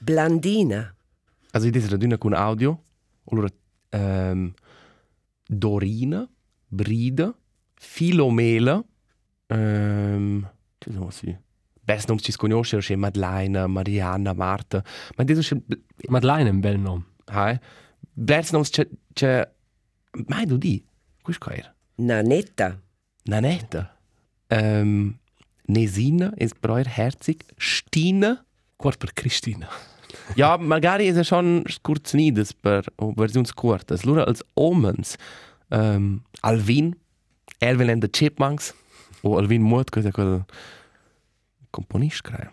[0.00, 0.94] Blandina.
[1.52, 2.80] also id ist raduna con audio,
[3.24, 3.48] allora,
[3.90, 4.54] um,
[5.48, 6.28] Dorina,
[6.68, 7.34] Brida,
[7.74, 8.84] Filomela,
[9.48, 11.36] um, che sono sì?
[11.90, 14.84] Best noms ci sconoscere, c'è Madeleine, Mariana, Marta,
[15.16, 15.56] ma das ist
[16.08, 17.04] Madeleine è un bel nome.
[17.26, 17.58] Hai.
[18.12, 19.48] Blers noms c'è c'è
[20.26, 20.84] mai du di.
[21.22, 21.74] Qua era?
[21.96, 22.80] Nanetta.
[23.24, 23.96] Nanetta.
[24.48, 25.18] Ähm
[25.66, 27.44] Nesina ist breuer herzig.
[27.56, 28.44] Stina.
[28.76, 29.68] Quart per Cristina.
[30.34, 34.04] Ja, magari ist er schon kurz nides per o versiuns kurtas.
[34.04, 35.16] Lura als Omens.
[35.70, 36.96] Ähm Alvin,
[37.60, 38.74] Elvin and the Chipmunks.
[39.22, 40.44] O Alvin Mut, cosa quel
[41.70, 42.52] componist crea.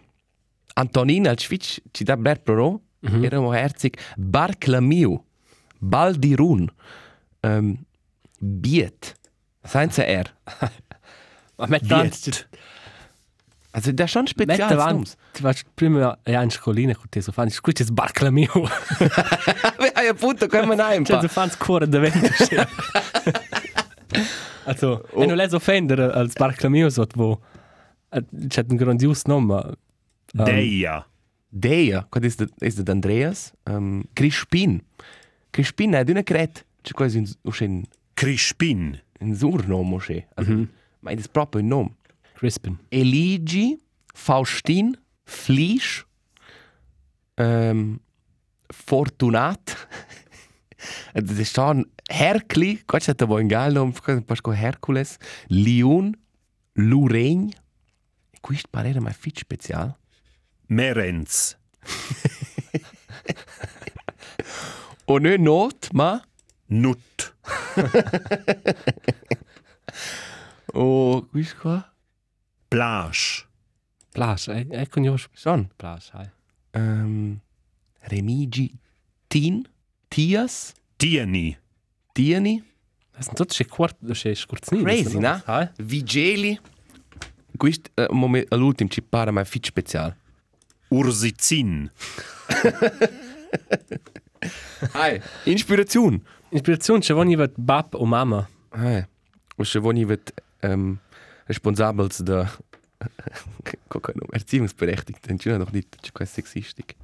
[0.73, 3.25] Antonina al Schwitz, ci da bler pro, mm -hmm.
[3.25, 3.97] era mo herzig.
[4.17, 5.23] Barclamiu,
[5.79, 6.71] Baldirun,
[7.41, 7.85] ähm,
[8.39, 9.15] Biet,
[9.63, 10.33] senza R.
[11.57, 12.23] Ma met Viet.
[12.23, 12.47] tant
[13.77, 14.69] Also das ist schon speziell.
[14.69, 15.11] davanti.
[15.33, 18.49] Tu vas prima ja in scolina con te so fanno scusi sbarcla mio.
[19.93, 21.05] Hai appunto come nein.
[21.05, 22.27] Cioè so fanno cuore da vento.
[24.63, 25.25] Also, oh.
[25.25, 27.39] non è offendere al sbarcla mio so wo
[28.09, 29.53] c'è un grandios nome.
[30.33, 31.05] Um, Deia.
[31.49, 32.23] Deia, der
[32.61, 34.81] ist der Andreas, ähm Crispin.
[35.51, 37.83] Crispin hat eine Kret, c'è quasi un un
[38.13, 38.99] Crispin.
[39.19, 40.27] Un surnome c'è.
[40.99, 41.95] Ma è proprio un nome.
[42.33, 42.77] Crispin.
[42.89, 43.79] Eligi,
[44.13, 44.95] Faustin,
[45.25, 46.05] Flisch,
[47.37, 47.99] ähm,
[48.71, 49.87] Fortunat.
[51.13, 53.91] Das ist schon Herkli, Gott sei Dank, ein geil Name,
[54.21, 56.15] Pasco Herkules, Lion,
[56.75, 57.51] Lorraine.
[58.41, 59.95] Questo parere mai fit special.
[60.67, 61.57] Merenz.
[65.05, 66.21] Und nicht Not, ma.
[66.67, 67.33] Nut.
[70.73, 71.93] Oh, questo qua.
[72.69, 73.45] Plage.
[74.13, 74.47] Plasch.
[74.49, 75.29] Eh, eh, conosco.
[75.33, 75.69] Schon.
[75.77, 76.29] Plasch, hai.
[76.73, 77.39] Ähm,
[78.03, 78.77] Remigi,
[79.29, 79.67] Tin,
[80.09, 81.57] Tias, Tieni.
[82.13, 82.63] Tieni,
[83.13, 84.83] Das sind tutte quart, das ist kurznini.
[84.83, 85.41] Crazy, ne?
[85.47, 85.69] Hai.
[85.77, 86.59] Vigeli.
[87.57, 88.07] Questo è
[88.55, 90.15] l'ultimo ci pare mai fit special.
[90.89, 91.91] Ursizin.
[94.93, 96.21] Hai, Inspiration.
[96.49, 98.47] Inspiration, c'è voglia vat bab o mama.
[98.71, 99.05] Hai.
[99.57, 100.99] Und schon wenn ich wird ähm,
[101.47, 102.49] responsabel da
[103.89, 106.95] Guck mal, erziehungsberechtigt, dann schon noch nicht, das ist kein sexistik.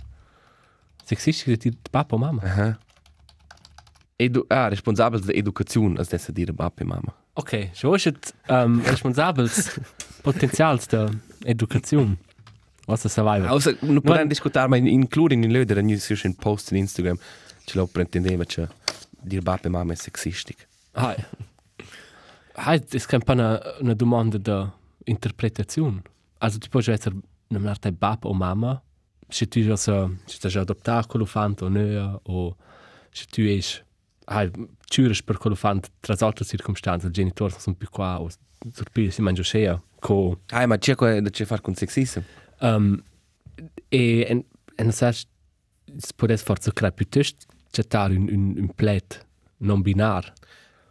[1.05, 2.41] Sexistisch di bab o mama.
[2.43, 2.77] Aha.
[4.17, 7.13] Edu ah, responsabel da Education, als das dir Papi Mama.
[7.35, 9.79] Ok, schon ist es ähm, responsabels
[10.21, 11.09] Potenzials der
[11.45, 12.17] Education.
[12.85, 13.47] Was das survival.
[13.47, 17.17] Also, non Non- possiamo discutere, ma includi in löder, non si un post in Instagram,
[17.65, 18.67] ce lo pretendeva, che
[19.21, 20.67] dir Papi Mama è sexistic.
[20.93, 21.15] Hai.
[22.55, 24.73] Hai, es kann eine, eine Domanda der
[25.05, 26.03] Interpretation.
[26.39, 27.15] Also tu puoi essere
[27.49, 28.81] una marta bab o mama,
[29.29, 32.55] se tu già so, se tu già adoptato quello fanto o no, o
[33.11, 33.81] se tu es
[34.25, 34.51] hai
[34.93, 38.29] ciures per quello fanto tra altre circostanze, i genitori sono più qua o
[38.71, 42.23] sorpire si mangia scea co Ah, ma c'è cosa da fare con sexismo?
[42.61, 43.01] um,
[43.89, 44.45] e en
[44.77, 45.27] en sagst
[45.97, 49.25] es può essere forse creare piuttosto accettare un un un plet
[49.57, 50.31] non binar.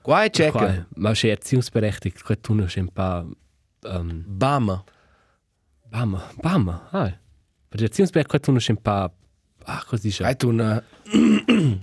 [0.03, 0.87] Qua è Qua, checker.
[0.97, 3.29] Ma c'è erziehungsberechtigt, che tu non sei un po'
[3.89, 4.83] um, Bama.
[5.89, 7.13] Bama, Bama, ah.
[7.69, 9.15] Per erziehungsberechtigt, tu non sei un po'
[9.67, 10.25] ah, cosa dice?
[10.25, 10.83] Hai tu una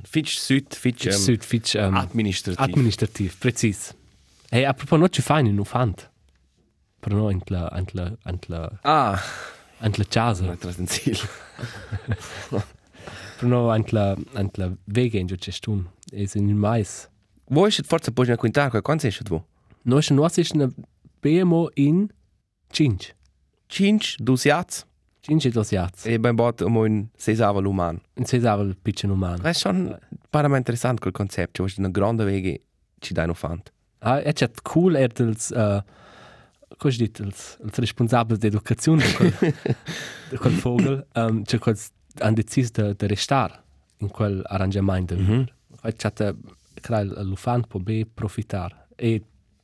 [0.04, 2.60] Fitch Süd, Fitch Fitch ähm, Süd, Fitch um, administrativ.
[2.60, 3.94] administrativ, precis.
[4.52, 6.10] Hey, apropos, non ci fai un ufant.
[7.00, 9.22] Per noi, ant la, ant la, ant la, ah,
[9.80, 10.44] ant la casa.
[10.44, 11.18] non è trasdenzil.
[12.50, 15.88] Per noi, ant la, ant la vega in giù c'è stun.
[16.12, 17.08] E se in mais.
[17.46, 19.42] Wo ist forse poi una quintare, quanto è tu?
[19.84, 20.70] Noi, se noi, ist una
[21.22, 22.10] BMO in
[22.72, 23.14] Cinci.
[23.68, 24.86] Cinci, dusiats.
[25.30, 26.06] Cinci dos jats.
[26.06, 28.02] E ben bot mo in sesava l'uman.
[28.16, 29.44] In sesava il piccolo umano.
[29.44, 29.96] È schon
[30.30, 32.62] para interessant quel concept, cioè una grande vege
[33.00, 33.72] ci dai no fant.
[34.00, 35.84] Ah, è chat cool er dels uh,
[36.78, 39.34] cosa dit els els responsables d'educazione di quel,
[40.32, 41.78] di quel vogel um, quel
[42.24, 43.64] han decis de, de restar
[44.00, 45.46] in quel arrangiamento mm -hmm.
[45.82, 46.36] è chat
[46.82, 49.22] crea l'ufant può be profitar e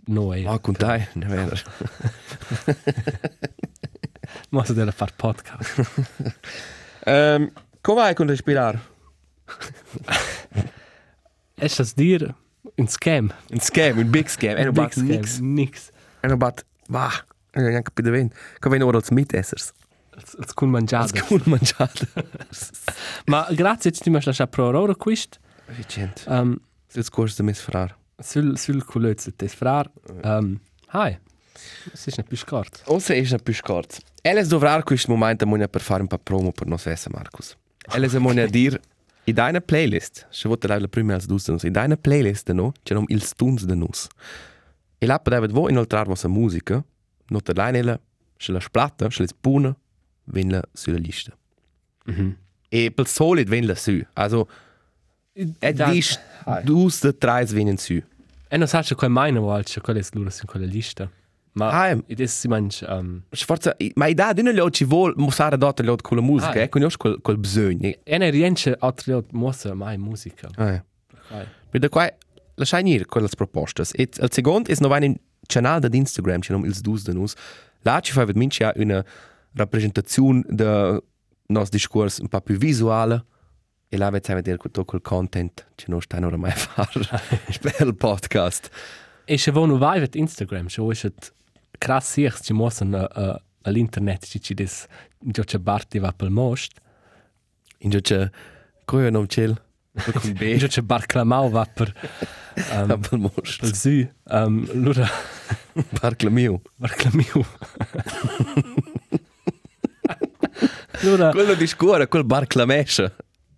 [0.08, 1.56] no è Ma con dai, ne vero.
[4.50, 5.82] ma se deve far podcast
[7.08, 8.80] Ehm, come vai con respirar?
[11.56, 12.34] è das dir
[12.78, 15.38] un scam Un scam, un big scam, no Big scam, nix.
[15.40, 15.92] nix
[16.24, 17.12] no bat, va,
[17.54, 18.32] e più da ven.
[18.60, 19.72] Come ven ora als mitessers.
[20.16, 22.06] als, als kun mangiare Als cool mangiato.
[23.28, 26.24] ma grazie ci mi lascia pro ora quist Efficient.
[26.28, 26.58] um,
[26.88, 27.96] Sul corso mis frar.
[28.20, 29.92] sul sul culezze tes frar
[30.24, 30.60] um,
[30.94, 31.18] hi
[31.94, 34.00] es ist nicht più scort Ossa è una più scorz.
[34.22, 37.56] Elles dovrar questo momento monia per fare un po' promo per nos essa Marcus.
[37.94, 38.80] Elles monia dir
[39.26, 43.06] in deiner Playlist, se vuoi la prima als dus in deiner Playlist no, c'è nom
[43.08, 44.08] il stuns de nus.
[45.00, 46.84] E la poteva vo inoltrar vossa musica,
[47.30, 48.00] no te leinela,
[48.38, 49.76] se la splatta, se la spuna,
[50.26, 51.36] ven la sulla lista.
[52.06, 52.38] Mhm.
[52.70, 54.02] E pel solid ven la su.
[54.14, 54.48] Also,
[55.34, 55.92] et Da-
[56.46, 56.64] Hai.
[56.64, 58.02] dus de treis venen su.
[58.48, 61.10] E non sai come mai non vuoi quelle loro in quella lista.
[61.56, 62.04] Ma Hai.
[62.08, 65.80] ed è si mangia um, Sforza, ma i da d'una lo ci vuol mostrare dot
[65.82, 66.64] lo con la musica, Hai.
[66.64, 67.94] eh, conosci quel quel bisogno.
[68.04, 70.50] e ne riesce altri lot mossa mai musica.
[70.58, 70.84] Eh.
[71.30, 71.46] Hai.
[71.72, 72.12] Vede qua,
[72.56, 73.84] lasciai nir quelle proposte.
[73.94, 75.16] E il secondo è novai in
[75.48, 77.34] canale di Instagram, c'è nom ils dus de nus.
[77.84, 79.04] Là ci fa minchia una
[79.54, 81.02] rappresentazione de
[81.48, 83.24] nos discorso un po' più visuale.
[83.88, 87.00] E là vedi vedere tutto quel content che non stanno ormai a fare
[87.62, 88.70] per il podcast.
[89.26, 90.96] E se vuoi vai vet Instagram, se vuoi
[91.78, 94.88] krass sich ci mossen uh, all'internet ci ci des
[95.20, 96.80] già c'è Barti va pel most.
[97.80, 98.30] In c'è,
[98.86, 101.94] come non c'è, con B, Già c'è Barclamau va per
[102.72, 104.10] um, per most, pel Sü.
[104.24, 105.08] Um, allora
[106.00, 106.62] parla mio.
[106.76, 107.46] Barclamiu.
[111.02, 113.14] allora Quello di scuola, quel bar clamescia.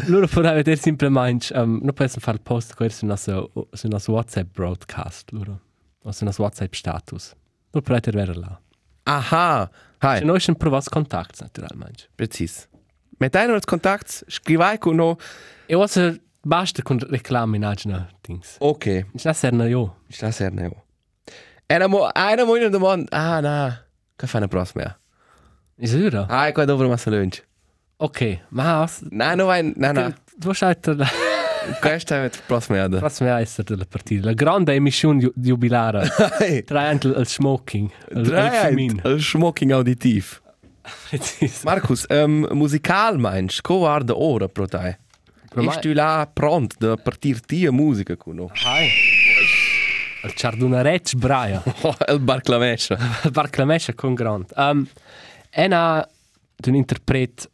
[0.07, 4.53] Loro vorrei vedere semplicemente, um, non possono fare il post su nostro, su nostro WhatsApp
[4.53, 5.61] broadcast, loro.
[6.03, 7.33] O su nostro WhatsApp status.
[7.71, 8.59] Loro vorrei vedere là.
[9.03, 12.07] Aha, hai, Se noi schon provato contatto, naturalmente.
[12.15, 12.67] precis.
[13.19, 15.17] Met einer als Kontakt, skrivai con no.
[15.67, 16.13] E ora
[16.45, 18.57] basta con reclame in agina things.
[18.59, 19.95] Ok, Ich lasse er io.
[20.07, 20.83] ich lasse er neo.
[21.67, 23.07] Era mo, era mo in domanda.
[23.11, 23.83] Ah, na.
[24.15, 24.97] Che fa na prossima?
[25.77, 26.25] Ist er?
[26.29, 27.43] Ah, qua dovrò massa lunch.
[27.97, 29.01] Okay, ma was?
[29.09, 30.15] Nein, no, nein, nein, nein.
[31.67, 32.87] Du schaut la Questa è la prossima.
[32.87, 32.99] da.
[32.99, 34.25] prossima essere della partita.
[34.25, 36.07] La grande emissione ju- jubilare.
[36.39, 37.89] Hey, Tra anche il smoking.
[38.11, 39.21] Il, il
[39.71, 40.41] auditiv.
[41.09, 41.63] Precis.
[41.63, 44.97] Markus, ähm, musikal meinst, co war de ora pro te?
[45.49, 48.49] Pro me- Ist du là pront da partir tia musica cuno?
[48.53, 48.87] Hai.
[50.23, 51.61] Il Ciardunaretsch Braia.
[52.07, 52.97] El barclamescia.
[53.25, 54.45] Il Barclamescia con Grand.
[54.55, 54.87] Um,
[55.51, 56.07] ena
[56.55, 57.49] d'un interpret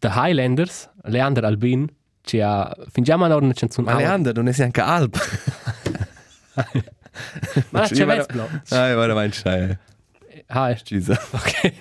[0.00, 1.86] The Highlanders, Leander Albin,
[2.24, 3.92] ci ha fingiamo una canzone.
[3.92, 5.14] Ma Leander, non è anche alb.
[7.70, 8.48] Ma c'è Io vado- Vesblo.
[8.70, 9.76] Ah, guarda, meinst du,
[10.46, 10.76] Hai.
[10.76, 11.18] Scusa.
[11.32, 11.72] Ok.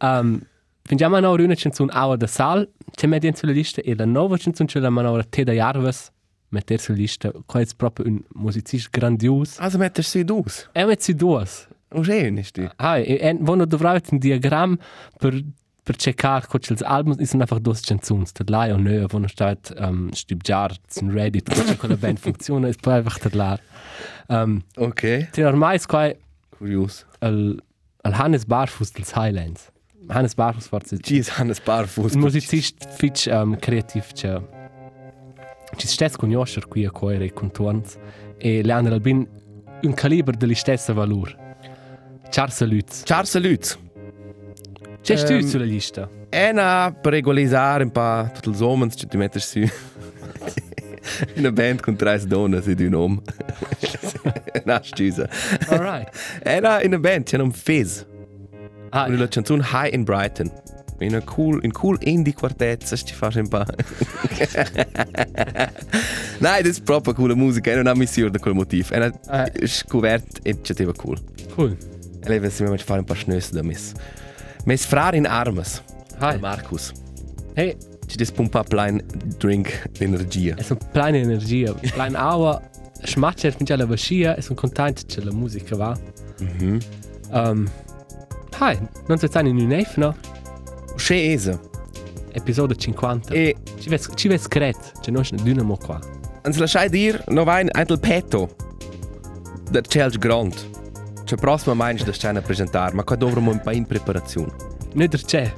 [0.00, 0.40] um,
[0.82, 4.68] fingiamo una una canzone Aua da Sal, c'è media sulla lista e la nuova canzone
[4.68, 6.10] c'è la manovra Teda Jarvis,
[6.48, 7.30] metter sulla lista.
[7.46, 9.58] Qua è proprio un musicista grandios.
[9.58, 10.68] Also mettest du aus?
[10.72, 11.44] E metti due.
[11.94, 12.68] Oh, schön ist du.
[12.76, 14.78] Hai, e en vono dovrà un diagram
[15.18, 15.42] per
[15.84, 19.72] per checkar co els albums is einfach dos canzuns der lai und nö vono stat
[19.80, 23.58] um, stibjar zum reddit co quella band funziona is poi einfach der lar
[24.28, 25.26] um, Okay.
[25.32, 26.12] ti ormai is qua
[26.58, 27.04] Curios.
[27.20, 27.58] al
[28.04, 29.70] al Hannes Barfuß dels Highlands
[30.08, 32.14] Hannes Barfuß forse Jeez, Hannes Barfuß.
[32.14, 34.40] un musicist fitch um, creativ c'è
[35.78, 37.96] ci stess conoscer qui a coere e contorns
[38.38, 39.26] e Leandro Albin
[39.82, 41.34] un caliber della stessa valur
[42.30, 43.78] Charles Lutz Charles Lutz.
[45.02, 49.16] C'è stu Ehm, sulla lista Ena per regolarizzare un po' tutti i somens, ci ti
[49.16, 49.72] mettesti su.
[51.36, 53.20] Una band con tre donne, si di un nome.
[54.64, 55.28] no, scusa.
[55.68, 56.08] Alright.
[56.42, 58.04] Era in una band, c'era un Fizz.
[58.90, 60.50] Ah, Una canzone High in Brighton.
[61.00, 63.64] In un cool, in cool indie quartet, se ci fai un po'.
[66.38, 67.66] Nein, das ist proprio coole Musik.
[67.66, 68.94] Era una missione da quel motivo.
[68.94, 69.66] Eh.
[69.66, 71.18] scovert e ci cool.
[71.54, 71.76] cool.
[72.24, 73.92] E lei si mi fare un po' schnösse da mis.
[74.66, 75.82] Mes frar in armes.
[76.20, 76.36] Hi.
[76.38, 76.92] Markus.
[77.56, 79.02] Hey, Ci des pumpa plein
[79.38, 79.68] drink
[80.00, 80.54] energia.
[80.58, 82.60] es un plein energia, plein aua.
[83.04, 85.96] Schmatcher finge la vascia, es un content che la musica va.
[86.40, 86.80] Mhm.
[87.32, 87.68] Um,
[88.60, 90.14] hi, non c'è in un eif, no?
[90.96, 91.58] Che esa.
[92.32, 93.32] Episodio 50.
[93.34, 95.98] E Ci ves, ci ves cret, c'è non c'è dynamo qua.
[96.44, 98.48] ans lasciai dir no vain ein petto.
[99.70, 100.54] Der Chelsea Grand.
[101.32, 104.52] Cioè prossima mainz da scena presentar, ma qua dovremo un po' in preparazione.
[104.92, 105.50] Nicht der c'è.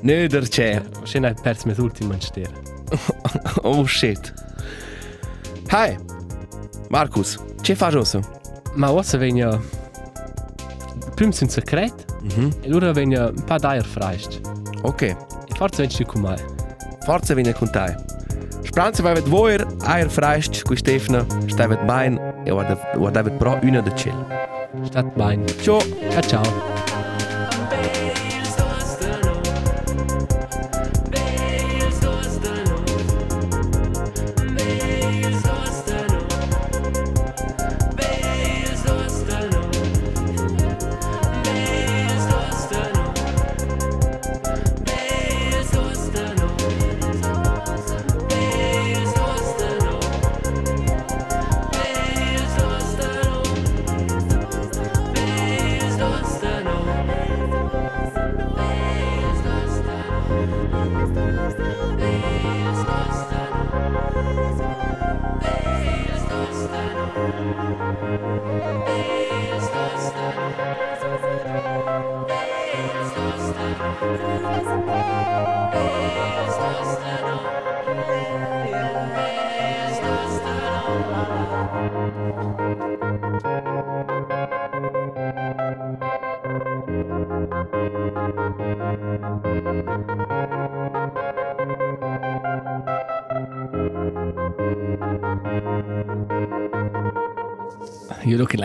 [0.00, 0.80] Nö, der c'è.
[0.96, 2.48] Wahrscheinlich perds mit ultimo stier.
[3.64, 4.32] Oh shit.
[5.70, 5.94] Hi.
[6.88, 8.20] Markus, che fai osso?
[8.76, 9.60] Ma was wenn ja
[11.14, 12.50] Prim sind secret, Mhm.
[12.62, 14.40] e lura wenn ja ein paar Deier freist.
[14.84, 15.02] Ok.
[15.02, 15.16] E
[15.58, 16.38] forse wenn du kommen.
[17.04, 17.94] Forza viene con te.
[18.62, 23.36] Spranza vai vet voir, eier freist, qui Stefana, stai vet bain e guarda guarda vet
[23.38, 24.14] pro una de chill.
[24.84, 25.44] Statt mein.
[25.62, 25.80] Ciao.
[26.10, 26.73] Ciao ciao.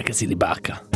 [0.09, 0.88] Casilibaca.